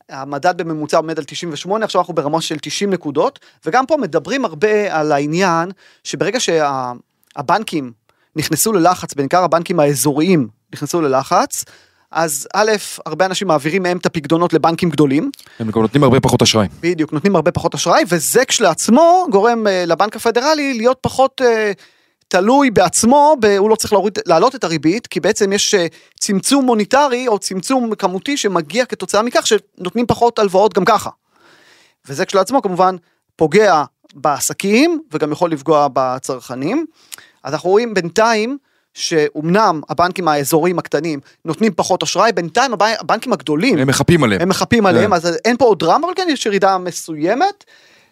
המדד 0.08 0.56
בממוצע 0.56 0.96
עומד 0.96 1.18
על 1.18 1.24
98, 1.24 1.84
עכשיו 1.84 2.00
אנחנו 2.00 2.14
ברמה 2.14 2.40
של 2.40 2.58
90 2.58 2.90
נקודות, 2.90 3.38
וגם 3.64 3.86
פה 3.86 3.96
מדברים 3.96 4.44
הרבה 4.44 4.98
על 4.98 5.12
העניין 5.12 5.70
שברגע 6.04 6.38
שהבנקים 6.40 7.92
נכנסו 8.36 8.72
ללחץ, 8.72 9.14
בעיקר 9.14 9.44
הבנקים 9.44 9.80
האזוריים 9.80 10.48
נכנסו 10.74 11.00
ללחץ, 11.00 11.64
אז 12.10 12.48
א', 12.54 12.70
הרבה 13.06 13.26
אנשים 13.26 13.48
מעבירים 13.48 13.82
מהם 13.82 13.96
את 13.96 14.06
הפקדונות 14.06 14.52
לבנקים 14.52 14.90
גדולים, 14.90 15.30
הם 15.58 15.70
גם 15.70 15.80
נותנים 15.80 16.02
הרבה 16.02 16.20
פחות 16.20 16.42
אשראי. 16.42 16.68
בדיוק, 16.80 17.12
נותנים 17.12 17.36
הרבה 17.36 17.52
פחות 17.52 17.74
אשראי, 17.74 18.04
וזה 18.08 18.44
כשלעצמו 18.44 19.26
גורם 19.30 19.66
אה, 19.66 19.84
לבנק 19.86 20.16
הפדרלי 20.16 20.74
להיות 20.74 20.98
פחות 21.00 21.42
אה, 21.44 21.72
תלוי 22.28 22.70
בעצמו, 22.70 23.36
ב, 23.40 23.46
הוא 23.46 23.70
לא 23.70 23.76
צריך 23.76 23.92
להוריד, 23.92 24.18
להעלות 24.26 24.54
את 24.54 24.64
הריבית, 24.64 25.06
כי 25.06 25.20
בעצם 25.20 25.52
יש 25.52 25.74
אה, 25.74 25.86
צמצום 26.20 26.64
מוניטרי 26.64 27.28
או 27.28 27.38
צמצום 27.38 27.94
כמותי 27.94 28.36
שמגיע 28.36 28.84
כתוצאה 28.84 29.22
מכך 29.22 29.46
שנותנים 29.46 30.06
פחות 30.06 30.38
הלוואות 30.38 30.74
גם 30.74 30.84
ככה. 30.84 31.10
וזה 32.08 32.24
כשלעצמו 32.24 32.62
כמובן 32.62 32.96
פוגע 33.36 33.84
בעסקים 34.14 35.00
וגם 35.12 35.32
יכול 35.32 35.50
לפגוע 35.50 35.88
בצרכנים. 35.92 36.86
אז 37.44 37.52
אנחנו 37.54 37.70
רואים 37.70 37.94
בינתיים 37.94 38.58
שאומנם 38.94 39.80
הבנקים 39.88 40.28
האזוריים 40.28 40.78
הקטנים 40.78 41.20
נותנים 41.44 41.72
פחות 41.76 42.02
אשראי, 42.02 42.32
בינתיים 42.32 42.72
הבנ- 42.74 43.00
הבנקים 43.00 43.32
הגדולים 43.32 43.78
הם 43.78 43.88
מחפים 43.88 44.24
עליהם. 44.24 44.42
הם 44.42 44.48
מחפים 44.48 44.86
עליהם, 44.86 45.10
כן. 45.10 45.16
אז 45.16 45.38
אין 45.44 45.56
פה 45.56 45.64
עוד 45.64 45.78
דרמה, 45.78 46.06
אבל 46.06 46.14
כן 46.16 46.26
יש 46.30 46.46
ירידה 46.46 46.78
מסוימת, 46.78 47.64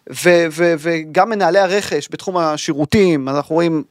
ו- 0.09 0.45
ו- 0.51 0.73
וגם 0.79 1.29
מנהלי 1.29 1.59
הרכש 1.59 2.07
בתחום 2.11 2.37
השירותים, 2.37 3.29
אנחנו 3.29 3.55
רואים 3.55 3.83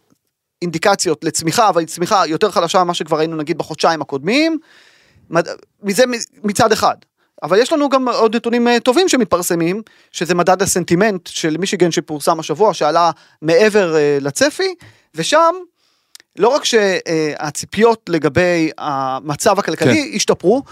אינדיקציות 0.65 1.25
לצמיחה, 1.25 1.69
אבל 1.69 1.85
צמיחה 1.85 2.27
יותר 2.27 2.51
חלשה 2.51 2.85
ממה 2.85 2.95
שכבר 2.95 3.19
ראינו 3.19 3.37
נגיד 3.37 3.59
בחודשיים 3.59 4.03
הקודמים, 4.03 4.59
מזה 5.83 6.05
מצד 6.45 6.73
אחד. 6.73 6.97
אבל 7.43 7.59
יש 7.59 7.73
לנו 7.73 7.89
גם 7.89 8.09
עוד 8.09 8.37
נתונים 8.37 8.69
אה, 8.69 8.81
טובים 8.81 9.09
שמתפרסמים, 9.09 9.83
שזה 10.13 10.35
מדד 10.35 10.63
הסנטימנט 10.63 11.27
של 11.27 11.57
מישיגן 11.57 11.91
שפורסם 11.91 12.41
השבוע, 12.41 12.75
שעלה 12.75 13.11
מעבר 13.43 13.97
אה, 13.97 14.19
לצפי, 14.21 14.75
ושם 15.15 15.55
לא 16.37 16.49
רק 16.49 16.65
שהציפיות 16.65 18.03
לגבי 18.09 18.71
המצב 18.79 19.59
הכלכלי 19.59 20.09
כן. 20.11 20.17
השתפרו, 20.17 20.63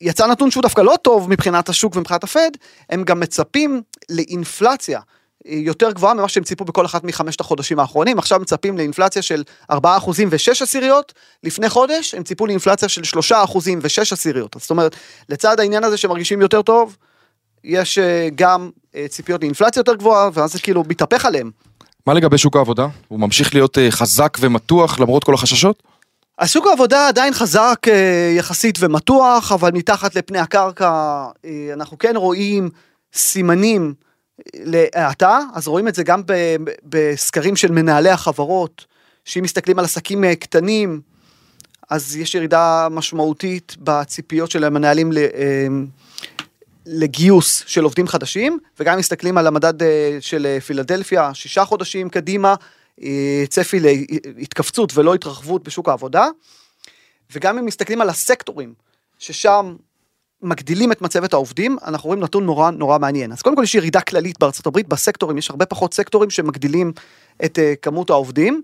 יצא 0.00 0.26
נתון 0.26 0.50
שהוא 0.50 0.62
דווקא 0.62 0.80
לא 0.80 0.94
טוב 1.02 1.30
מבחינת 1.30 1.68
השוק 1.68 1.96
ומבחינת 1.96 2.24
הפד, 2.24 2.50
הם 2.90 3.04
גם 3.04 3.20
מצפים 3.20 3.82
לאינפלציה 4.10 4.98
אה, 4.98 5.15
יותר 5.48 5.90
גבוהה 5.90 6.14
ממה 6.14 6.28
שהם 6.28 6.44
ציפו 6.44 6.64
בכל 6.64 6.86
אחת 6.86 7.04
מחמשת 7.04 7.40
החודשים 7.40 7.78
האחרונים, 7.78 8.18
עכשיו 8.18 8.40
מצפים 8.40 8.78
לאינפלציה 8.78 9.22
של 9.22 9.42
4% 9.72 9.74
ו-6 10.30 10.62
עשיריות, 10.62 11.12
לפני 11.42 11.68
חודש 11.68 12.14
הם 12.14 12.22
ציפו 12.22 12.46
לאינפלציה 12.46 12.88
של 12.88 13.02
3% 13.32 13.32
ו-6 13.82 14.12
עשיריות, 14.12 14.56
זאת 14.60 14.70
אומרת, 14.70 14.96
לצד 15.28 15.60
העניין 15.60 15.84
הזה 15.84 15.96
שמרגישים 15.96 16.40
יותר 16.40 16.62
טוב, 16.62 16.96
יש 17.66 17.98
אה, 17.98 18.28
גם 18.34 18.70
אה, 18.94 19.06
ציפיות 19.08 19.42
לאינפלציה 19.42 19.80
יותר 19.80 19.94
גבוהה, 19.94 20.30
ואז 20.32 20.52
זה 20.52 20.58
כאילו 20.60 20.82
מתהפך 20.88 21.24
עליהם. 21.24 21.50
מה 22.06 22.14
לגבי 22.14 22.38
שוק 22.38 22.56
העבודה? 22.56 22.86
הוא 23.08 23.20
ממשיך 23.20 23.54
להיות 23.54 23.78
אה, 23.78 23.90
חזק 23.90 24.38
ומתוח 24.40 25.00
למרות 25.00 25.24
כל 25.24 25.34
החששות? 25.34 25.82
אז 26.38 26.50
שוק 26.50 26.66
העבודה 26.66 27.08
עדיין 27.08 27.32
חזק 27.32 27.86
יחסית 28.36 28.78
ומתוח, 28.80 29.52
אבל 29.52 29.70
מתחת 29.72 30.14
לפני 30.14 30.38
הקרקע 30.38 31.24
אנחנו 31.72 31.98
כן 31.98 32.16
רואים 32.16 32.70
סימנים 33.14 33.94
להאטה, 34.54 35.40
אז 35.54 35.68
רואים 35.68 35.88
את 35.88 35.94
זה 35.94 36.02
גם 36.02 36.22
בסקרים 36.84 37.56
של 37.56 37.72
מנהלי 37.72 38.10
החברות, 38.10 38.84
שאם 39.24 39.42
מסתכלים 39.42 39.78
על 39.78 39.84
עסקים 39.84 40.24
אה, 40.24 40.36
קטנים, 40.36 41.00
אז 41.90 42.16
יש 42.16 42.34
ירידה 42.34 42.88
משמעותית 42.90 43.76
בציפיות 43.80 44.50
של 44.50 44.64
המנהלים 44.64 45.12
אה, 45.16 45.66
לגיוס 46.86 47.64
של 47.66 47.84
עובדים 47.84 48.08
חדשים, 48.08 48.58
וגם 48.80 48.98
מסתכלים 48.98 49.38
על 49.38 49.46
המדד 49.46 49.82
אה, 49.82 50.16
של 50.20 50.58
פילדלפיה, 50.66 51.34
שישה 51.34 51.64
חודשים 51.64 52.08
קדימה, 52.08 52.54
צפי 53.48 53.80
להתכווצות 54.36 54.92
ולא 54.94 55.14
התרחבות 55.14 55.62
בשוק 55.62 55.88
העבודה, 55.88 56.28
וגם 57.32 57.58
אם 57.58 57.64
מסתכלים 57.64 58.00
על 58.00 58.08
הסקטורים, 58.08 58.74
ששם 59.18 59.76
מגדילים 60.42 60.92
את 60.92 61.02
מצבת 61.02 61.32
העובדים, 61.32 61.76
אנחנו 61.84 62.06
רואים 62.06 62.22
נתון 62.22 62.46
נורא 62.46 62.70
נורא 62.70 62.98
מעניין. 62.98 63.32
אז 63.32 63.42
קודם 63.42 63.56
כל 63.56 63.62
יש 63.62 63.74
ירידה 63.74 64.00
כללית 64.00 64.38
בארצות 64.38 64.66
הברית 64.66 64.88
בסקטורים, 64.88 65.38
יש 65.38 65.50
הרבה 65.50 65.66
פחות 65.66 65.94
סקטורים 65.94 66.30
שמגדילים 66.30 66.92
את 67.44 67.58
אה, 67.58 67.74
כמות 67.82 68.10
העובדים, 68.10 68.62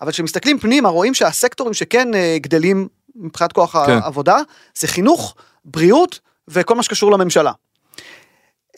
אבל 0.00 0.10
כשמסתכלים 0.10 0.58
פנימה 0.58 0.88
רואים 0.88 1.14
שהסקטורים 1.14 1.74
שכן 1.74 2.14
אה, 2.14 2.36
גדלים 2.40 2.88
מבחינת 3.16 3.52
כוח 3.52 3.76
כן. 3.86 3.92
העבודה, 3.92 4.38
זה 4.78 4.86
חינוך, 4.86 5.34
בריאות 5.64 6.20
וכל 6.48 6.74
מה 6.74 6.82
שקשור 6.82 7.12
לממשלה. 7.12 7.52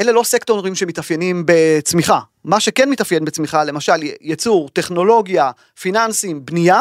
אלה 0.00 0.12
לא 0.12 0.22
סקטורים 0.22 0.74
שמתאפיינים 0.74 1.42
בצמיחה. 1.46 2.20
מה 2.44 2.60
שכן 2.60 2.90
מתאפיין 2.90 3.24
בצמיחה, 3.24 3.64
למשל 3.64 4.02
ייצור, 4.20 4.68
טכנולוגיה, 4.68 5.50
פיננסים, 5.80 6.44
בנייה, 6.44 6.80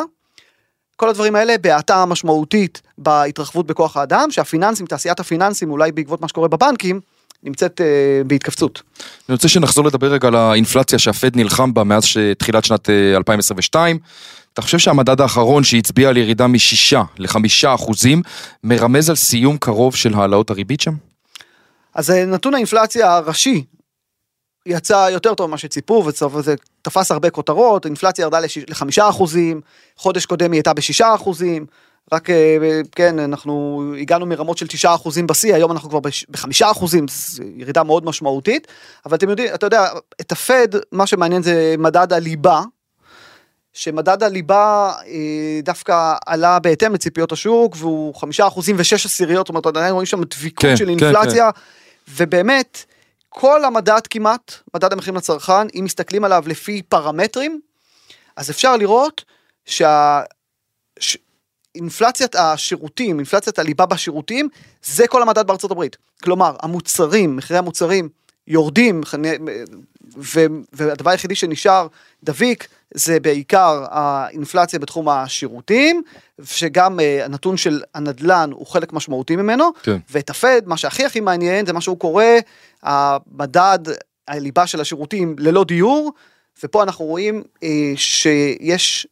כל 1.01 1.09
הדברים 1.09 1.35
האלה 1.35 1.57
בהאטה 1.57 2.05
משמעותית 2.05 2.81
בהתרחבות 2.97 3.67
בכוח 3.67 3.97
האדם, 3.97 4.31
שהפיננסים, 4.31 4.85
תעשיית 4.85 5.19
הפיננסים, 5.19 5.71
אולי 5.71 5.91
בעקבות 5.91 6.21
מה 6.21 6.27
שקורה 6.27 6.47
בבנקים, 6.47 6.99
נמצאת 7.43 7.81
אה, 7.81 8.23
בהתכווצות. 8.27 8.81
אני 9.29 9.33
רוצה 9.33 9.47
שנחזור 9.47 9.85
לדבר 9.85 10.07
רגע 10.13 10.27
על 10.27 10.35
האינפלציה 10.35 10.99
שהפד 10.99 11.35
נלחם 11.35 11.73
בה 11.73 11.83
מאז 11.83 12.03
תחילת 12.37 12.65
שנת 12.65 12.89
אה, 12.89 13.17
2022. 13.17 13.99
אתה 14.53 14.61
חושב 14.61 14.77
שהמדד 14.77 15.21
האחרון 15.21 15.63
שהצביע 15.63 16.09
על 16.09 16.17
ירידה 16.17 16.47
משישה 16.47 17.03
לחמישה 17.17 17.73
אחוזים 17.73 18.21
מרמז 18.63 19.09
על 19.09 19.15
סיום 19.15 19.57
קרוב 19.57 19.95
של 19.95 20.13
העלאות 20.13 20.49
הריבית 20.49 20.81
שם? 20.81 20.93
אז 21.95 22.11
אה, 22.11 22.25
נתון 22.25 22.53
האינפלציה 22.53 23.15
הראשי 23.15 23.63
יצא 24.65 25.09
יותר 25.11 25.33
טוב 25.33 25.47
ממה 25.47 25.57
שציפו, 25.57 26.03
וזה 26.33 26.55
תפס 26.81 27.11
הרבה 27.11 27.29
כותרות, 27.29 27.85
אינפלציה 27.85 28.23
ירדה 28.23 28.39
לחמישה 28.67 29.09
אחוזים, 29.09 29.61
חודש 29.97 30.25
קודם 30.25 30.51
היא 30.51 30.57
הייתה 30.57 30.73
בשישה 30.73 31.15
אחוזים, 31.15 31.65
רק 32.13 32.29
אה, 32.29 32.81
כן, 32.91 33.19
אנחנו 33.19 33.83
הגענו 33.99 34.25
מרמות 34.25 34.57
של 34.57 34.67
תשעה 34.67 34.95
אחוזים 34.95 35.27
בשיא, 35.27 35.55
היום 35.55 35.71
אנחנו 35.71 35.89
כבר 35.89 35.99
בחמישה 36.29 36.71
אחוזים, 36.71 37.05
זו 37.07 37.43
ירידה 37.55 37.83
מאוד 37.83 38.05
משמעותית, 38.05 38.67
אבל 39.05 39.15
אתם 39.15 39.29
יודעים, 39.29 39.53
אתה 39.53 39.65
יודע, 39.65 39.87
את 40.21 40.31
הפד, 40.31 40.67
מה 40.91 41.07
שמעניין 41.07 41.43
זה 41.43 41.75
מדד 41.77 42.13
הליבה, 42.13 42.61
שמדד 43.73 44.23
הליבה 44.23 44.93
אה, 45.07 45.59
דווקא 45.63 46.13
עלה 46.25 46.59
בהתאם 46.59 46.93
לציפיות 46.93 47.31
השוק, 47.31 47.75
והוא 47.77 48.15
חמישה 48.15 48.47
אחוזים 48.47 48.75
ושש 48.79 49.05
עשיריות, 49.05 49.47
זאת 49.47 49.49
אומרת, 49.49 49.65
עדיין 49.65 49.93
רואים 49.93 50.05
שם 50.05 50.23
דביקות 50.23 50.61
כן, 50.61 50.77
של 50.77 50.85
כן, 50.85 50.89
אינפלציה, 50.89 51.49
ובאמת, 52.15 52.85
כל 53.33 53.65
המדד 53.65 54.07
כמעט, 54.09 54.53
מדד 54.75 54.93
המחירים 54.93 55.15
לצרכן, 55.15 55.67
אם 55.79 55.85
מסתכלים 55.85 56.23
עליו 56.23 56.43
לפי 56.47 56.81
פרמטרים, 56.81 57.61
אז 58.35 58.49
אפשר 58.49 58.77
לראות 58.77 59.23
שה... 59.65 60.21
ש... 60.99 61.17
אינפלציית 61.75 62.35
השירותים, 62.35 63.19
אינפלציית 63.19 63.59
הליבה 63.59 63.85
בשירותים, 63.85 64.49
זה 64.83 65.07
כל 65.07 65.21
המדד 65.21 65.47
בארצות 65.47 65.71
הברית. 65.71 65.97
כלומר, 66.23 66.55
המוצרים, 66.61 67.35
מחירי 67.35 67.59
המוצרים 67.59 68.09
יורדים, 68.47 69.01
ו... 70.17 70.39
והדבר 70.73 71.09
היחידי 71.09 71.35
שנשאר 71.35 71.87
דביק 72.23 72.67
זה 72.93 73.19
בעיקר 73.19 73.85
האינפלציה 73.89 74.79
בתחום 74.79 75.09
השירותים, 75.09 76.01
שגם 76.43 76.99
uh, 76.99 77.03
הנתון 77.25 77.57
של 77.57 77.81
הנדלן 77.95 78.49
הוא 78.53 78.67
חלק 78.67 78.93
משמעותי 78.93 79.35
ממנו, 79.35 79.69
כן. 79.83 79.97
ואת 80.11 80.29
הפד, 80.29 80.61
מה 80.65 80.77
שהכי 80.77 81.05
הכי 81.05 81.19
מעניין 81.19 81.65
זה 81.65 81.73
מה 81.73 81.81
שהוא 81.81 81.99
קורא, 81.99 82.25
המדד 82.83 83.79
הליבה 84.27 84.67
של 84.67 84.81
השירותים 84.81 85.35
ללא 85.39 85.63
דיור, 85.63 86.11
ופה 86.63 86.83
אנחנו 86.83 87.05
רואים 87.05 87.43
uh, 87.55 87.67
שיש 87.95 89.07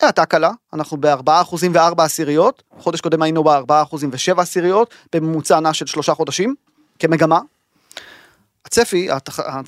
האטה 0.00 0.26
קלה, 0.26 0.50
אנחנו 0.72 0.96
ב-4 0.96 1.42
אחוזים 1.42 1.74
ו-4 1.74 2.02
עשיריות, 2.02 2.62
חודש 2.78 3.00
קודם 3.00 3.22
היינו 3.22 3.44
ב-4 3.44 3.82
אחוזים 3.82 4.10
ו-7 4.12 4.40
עשיריות, 4.40 4.94
בממוצע 5.12 5.60
נע 5.60 5.72
של 5.72 5.86
שלושה 5.86 6.14
חודשים, 6.14 6.54
כמגמה. 6.98 7.40
הצפי, 8.64 9.08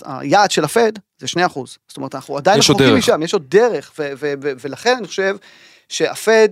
היעד 0.04 0.50
של 0.50 0.64
הפד 0.64 0.92
זה 1.22 1.28
2 1.28 1.46
אחוז, 1.46 1.78
זאת 1.88 1.96
אומרת 1.96 2.14
אנחנו 2.14 2.36
עדיין 2.36 2.58
רחוקים. 2.58 2.96
משם, 2.96 3.22
יש 3.22 3.32
עוד 3.32 3.44
דרך, 3.48 3.92
ו- 3.98 4.12
ו- 4.18 4.32
ו- 4.42 4.52
ולכן 4.60 4.96
אני 4.98 5.06
חושב 5.06 5.36
שהפד 5.88 6.48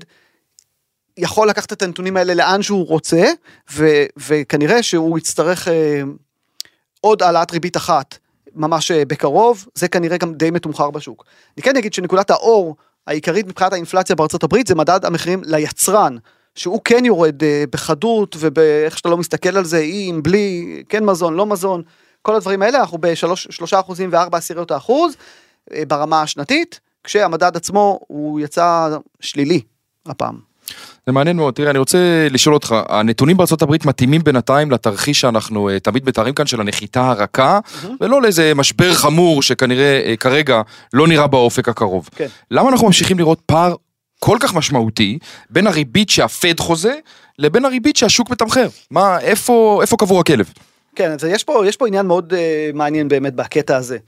יכול 1.16 1.48
לקחת 1.48 1.72
את 1.72 1.82
הנתונים 1.82 2.16
האלה 2.16 2.34
לאן 2.34 2.62
שהוא 2.62 2.86
רוצה, 2.86 3.24
ו- 3.72 4.04
וכנראה 4.16 4.82
שהוא 4.82 5.18
יצטרך 5.18 5.68
אה, 5.68 6.02
עוד 7.00 7.22
העלאת 7.22 7.50
ריבית 7.52 7.76
אחת 7.76 8.18
ממש 8.54 8.90
אה, 8.90 9.04
בקרוב, 9.04 9.66
זה 9.74 9.88
כנראה 9.88 10.16
גם 10.16 10.34
די 10.34 10.50
מתומחר 10.50 10.90
בשוק. 10.90 11.24
אני 11.56 11.62
כן 11.62 11.76
אגיד 11.76 11.92
שנקודת 11.92 12.30
האור 12.30 12.76
העיקרית 13.06 13.46
מבחינת 13.46 13.72
האינפלציה 13.72 14.16
בארצות 14.16 14.42
הברית 14.42 14.66
זה 14.66 14.74
מדד 14.74 15.04
המחירים 15.04 15.42
ליצרן, 15.46 16.16
שהוא 16.54 16.80
כן 16.84 17.04
יורד 17.04 17.42
אה, 17.42 17.64
בחדות 17.70 18.36
ובאיך 18.38 18.98
שאתה 18.98 19.08
לא 19.08 19.16
מסתכל 19.16 19.56
על 19.56 19.64
זה, 19.64 19.80
עם, 19.84 20.22
בלי, 20.22 20.82
כן 20.88 21.04
מזון, 21.04 21.34
לא 21.34 21.46
מזון, 21.46 21.82
כל 22.22 22.34
הדברים 22.34 22.62
האלה, 22.62 22.80
אנחנו 22.80 22.98
בשלושה 22.98 23.80
אחוזים 23.80 24.08
וארבע 24.12 24.38
עשיריות 24.38 24.70
האחוז 24.70 25.16
אה, 25.72 25.82
ברמה 25.88 26.22
השנתית, 26.22 26.80
כשהמדד 27.04 27.56
עצמו 27.56 28.00
הוא 28.06 28.40
יצא 28.40 28.88
שלילי 29.20 29.60
הפעם. 30.06 30.50
זה 31.06 31.12
מעניין 31.12 31.36
מאוד, 31.36 31.54
תראה, 31.54 31.70
אני 31.70 31.78
רוצה 31.78 32.28
לשאול 32.30 32.54
אותך, 32.54 32.74
הנתונים 32.88 33.36
הברית 33.62 33.84
מתאימים 33.84 34.24
בינתיים 34.24 34.70
לתרחיש 34.70 35.20
שאנחנו 35.20 35.70
uh, 35.70 35.80
תמיד 35.80 36.08
מתארים 36.08 36.34
כאן 36.34 36.46
של 36.46 36.60
הנחיתה 36.60 37.10
הרכה, 37.10 37.58
mm-hmm. 37.58 37.86
ולא 38.00 38.22
לאיזה 38.22 38.52
משבר 38.54 38.94
חמור 38.94 39.42
שכנראה 39.42 40.12
uh, 40.14 40.16
כרגע 40.16 40.62
לא 40.92 41.08
נראה 41.08 41.26
באופק 41.26 41.68
הקרוב. 41.68 42.08
כן. 42.16 42.26
למה 42.50 42.68
אנחנו 42.68 42.86
ממשיכים 42.86 43.18
לראות 43.18 43.40
פער 43.46 43.74
כל 44.18 44.36
כך 44.40 44.54
משמעותי 44.54 45.18
בין 45.50 45.66
הריבית 45.66 46.10
שהפד 46.10 46.60
חוזה 46.60 46.94
לבין 47.38 47.64
הריבית 47.64 47.96
שהשוק 47.96 48.30
מתמחר? 48.30 48.68
מה, 48.90 49.20
איפה, 49.20 49.78
איפה 49.82 49.96
קבור 49.96 50.20
הכלב? 50.20 50.52
כן, 50.96 51.12
אז 51.12 51.24
יש 51.24 51.44
פה, 51.44 51.66
יש 51.66 51.76
פה 51.76 51.86
עניין 51.86 52.06
מאוד 52.06 52.32
uh, 52.32 52.36
מעניין 52.74 53.08
באמת 53.08 53.34
בקטע 53.34 53.76
הזה. 53.76 53.98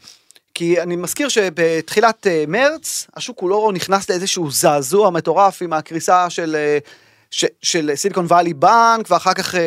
כי 0.54 0.80
אני 0.80 0.96
מזכיר 0.96 1.28
שבתחילת 1.28 2.26
uh, 2.26 2.50
מרץ 2.50 3.06
השוק 3.16 3.38
כולו 3.38 3.72
נכנס 3.72 4.10
לאיזשהו 4.10 4.50
זעזוע 4.50 5.10
מטורף 5.10 5.62
עם 5.62 5.72
הקריסה 5.72 6.30
של, 6.30 6.56
uh, 6.84 6.88
ש, 7.30 7.44
של 7.62 7.90
סיליקון 7.94 8.24
וואלי 8.24 8.54
בנק 8.54 9.10
ואחר 9.10 9.34
כך 9.34 9.54
uh, 9.54 9.58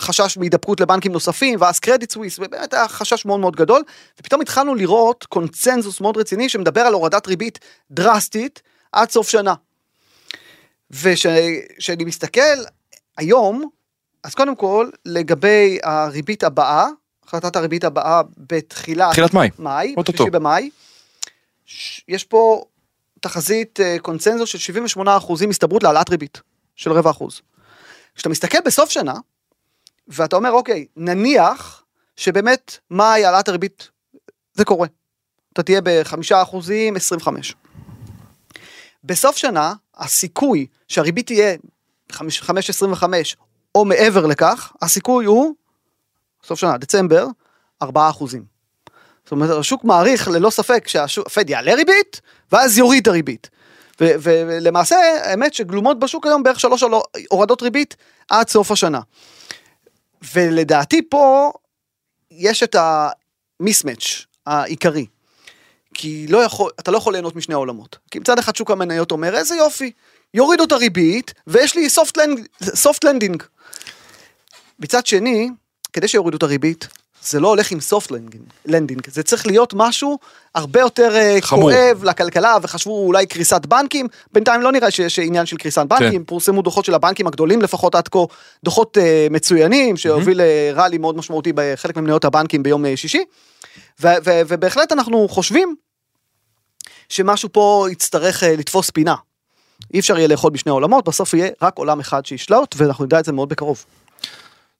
חשש 0.00 0.36
מהידבקות 0.36 0.80
לבנקים 0.80 1.12
נוספים 1.12 1.60
ואז 1.60 1.78
קרדיט 1.80 2.12
סוויס 2.12 2.38
ובאמת 2.38 2.74
היה 2.74 2.88
חשש 2.88 3.24
מאוד 3.24 3.40
מאוד 3.40 3.56
גדול 3.56 3.82
ופתאום 4.20 4.40
התחלנו 4.40 4.74
לראות 4.74 5.24
קונצנזוס 5.28 6.00
מאוד 6.00 6.16
רציני 6.16 6.48
שמדבר 6.48 6.80
על 6.80 6.94
הורדת 6.94 7.26
ריבית 7.26 7.58
דרסטית 7.90 8.62
עד 8.92 9.10
סוף 9.10 9.28
שנה. 9.28 9.54
וכשאני 10.90 12.04
מסתכל 12.04 12.40
היום 13.16 13.70
אז 14.24 14.34
קודם 14.34 14.56
כל 14.56 14.88
לגבי 15.06 15.78
הריבית 15.82 16.44
הבאה 16.44 16.86
החלטת 17.26 17.56
הריבית 17.56 17.84
הבאה 17.84 18.20
בתחילת 18.38 19.10
תחילת 19.12 19.34
מאי, 19.34 19.50
מאי. 19.58 19.94
בשלישי 19.98 20.30
במאי. 20.30 20.70
ש- 21.66 22.04
יש 22.08 22.24
פה 22.24 22.64
תחזית 23.20 23.80
אה, 23.80 23.96
קונצנזוס 24.02 24.48
של 24.48 24.58
78 24.58 25.16
אחוזים 25.16 25.50
הסתברות 25.50 25.82
להעלאת 25.82 26.10
ריבית 26.10 26.40
של 26.76 26.92
רבע 26.92 27.10
אחוז. 27.10 27.40
כשאתה 28.14 28.28
מסתכל 28.28 28.58
בסוף 28.64 28.90
שנה 28.90 29.14
ואתה 30.08 30.36
אומר 30.36 30.50
אוקיי 30.50 30.86
נניח 30.96 31.84
שבאמת 32.16 32.78
מאי 32.90 33.24
העלאת 33.24 33.48
הריבית 33.48 33.90
זה 34.54 34.64
קורה. 34.64 34.88
אתה 35.52 35.62
תהיה 35.62 35.80
בחמישה 35.84 36.42
אחוזים 36.42 36.96
25. 36.96 37.54
בסוף 39.04 39.36
שנה 39.36 39.74
הסיכוי 39.96 40.66
שהריבית 40.88 41.26
תהיה 41.26 41.54
5.25 42.12 43.04
או 43.74 43.84
מעבר 43.84 44.26
לכך 44.26 44.72
הסיכוי 44.82 45.24
הוא 45.24 45.54
סוף 46.44 46.58
שנה, 46.58 46.78
דצמבר, 46.78 47.26
4 47.82 48.10
אחוזים. 48.10 48.44
זאת 49.24 49.32
אומרת, 49.32 49.58
השוק 49.58 49.84
מעריך 49.84 50.28
ללא 50.28 50.50
ספק 50.50 50.88
שהפד 50.88 51.50
יעלה 51.50 51.74
ריבית, 51.74 52.20
ואז 52.52 52.78
יוריד 52.78 53.02
את 53.02 53.08
הריבית. 53.08 53.50
ולמעשה, 54.00 54.96
האמת 55.22 55.54
שגלומות 55.54 55.98
בשוק 55.98 56.26
היום 56.26 56.42
בערך 56.42 56.60
שלוש 56.60 56.84
הורדות 57.30 57.62
ריבית 57.62 57.96
עד 58.30 58.48
סוף 58.48 58.70
השנה. 58.70 59.00
ולדעתי 60.34 61.08
פה 61.08 61.52
יש 62.30 62.62
את 62.62 62.76
המיסמץ' 62.78 64.26
העיקרי. 64.46 65.06
כי 65.94 66.26
לא 66.28 66.38
יכול, 66.38 66.70
אתה 66.80 66.90
לא 66.90 66.96
יכול 66.96 67.12
ליהנות 67.12 67.36
משני 67.36 67.54
העולמות. 67.54 67.98
כי 68.10 68.18
מצד 68.18 68.38
אחד 68.38 68.56
שוק 68.56 68.70
המניות 68.70 69.10
אומר, 69.10 69.36
איזה 69.36 69.56
יופי, 69.56 69.92
יורידו 70.34 70.64
את 70.64 70.72
הריבית, 70.72 71.34
ויש 71.46 71.74
לי 71.74 71.86
soft 72.62 73.04
landing. 73.04 73.42
מצד 74.78 75.06
שני, 75.06 75.50
כדי 75.92 76.08
שיורידו 76.08 76.36
את 76.36 76.42
הריבית, 76.42 76.88
זה 77.22 77.40
לא 77.40 77.48
הולך 77.48 77.70
עם 77.70 77.80
סופט 77.80 78.12
לנדינג, 78.66 79.10
זה 79.10 79.22
צריך 79.22 79.46
להיות 79.46 79.72
משהו 79.76 80.18
הרבה 80.54 80.80
יותר 80.80 81.16
אה, 81.16 81.36
חמור. 81.40 81.72
כואב 81.72 82.04
לכלכלה 82.04 82.56
וחשבו 82.62 83.06
אולי 83.06 83.26
קריסת 83.26 83.66
בנקים, 83.66 84.08
בינתיים 84.32 84.60
לא 84.60 84.72
נראה 84.72 84.90
שיש 84.90 85.18
עניין 85.18 85.46
של 85.46 85.56
קריסת 85.56 85.86
בנקים, 85.88 86.20
כן. 86.20 86.24
פורסמו 86.24 86.62
דוחות 86.62 86.84
של 86.84 86.94
הבנקים 86.94 87.26
הגדולים 87.26 87.62
לפחות 87.62 87.94
עד 87.94 88.08
כה, 88.08 88.18
דוחות 88.64 88.98
אה, 88.98 89.26
מצוינים 89.30 89.96
שהוביל 89.96 90.40
לראלי 90.42 90.98
מאוד 90.98 91.16
משמעותי 91.16 91.52
בחלק 91.54 91.96
ממניות 91.96 92.24
הבנקים 92.24 92.62
ביום 92.62 92.86
אה, 92.86 92.96
שישי, 92.96 93.24
ו- 94.00 94.08
ו- 94.24 94.40
ובהחלט 94.48 94.92
אנחנו 94.92 95.28
חושבים 95.28 95.74
שמשהו 97.08 97.48
פה 97.52 97.86
יצטרך 97.90 98.44
אה, 98.44 98.56
לתפוס 98.56 98.90
פינה. 98.90 99.14
אי 99.94 99.98
אפשר 100.00 100.18
יהיה 100.18 100.28
לאכול 100.28 100.50
בשני 100.50 100.70
העולמות, 100.70 101.08
בסוף 101.08 101.34
יהיה 101.34 101.48
רק 101.62 101.78
עולם 101.78 102.00
אחד 102.00 102.26
שישלוט, 102.26 102.74
ואנחנו 102.78 103.04
נדע 103.04 103.20
את 103.20 103.24
זה 103.24 103.32
מאוד 103.32 103.48
בקרוב. 103.48 103.84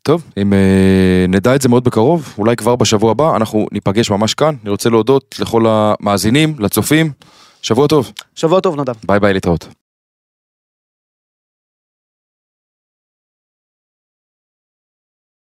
טוב, 0.03 0.23
אם 0.37 0.53
אה, 0.53 1.27
נדע 1.29 1.55
את 1.55 1.63
זה 1.63 1.69
מאוד 1.69 1.85
בקרוב, 1.85 2.35
אולי 2.39 2.57
כבר 2.57 2.77
בשבוע 2.77 3.11
הבא, 3.11 3.37
אנחנו 3.37 3.67
ניפגש 3.73 4.11
ממש 4.11 4.35
כאן. 4.35 4.55
אני 4.63 4.71
רוצה 4.71 4.91
להודות 4.91 5.37
לכל 5.41 5.65
המאזינים, 5.69 6.55
לצופים, 6.59 7.13
שבוע 7.63 7.87
טוב, 7.87 8.13
שבוע 8.35 8.61
טוב 8.61 8.81
נדב. 8.81 8.95
ביי 9.05 9.21
ביי 9.21 9.33
להתראות. 9.33 9.80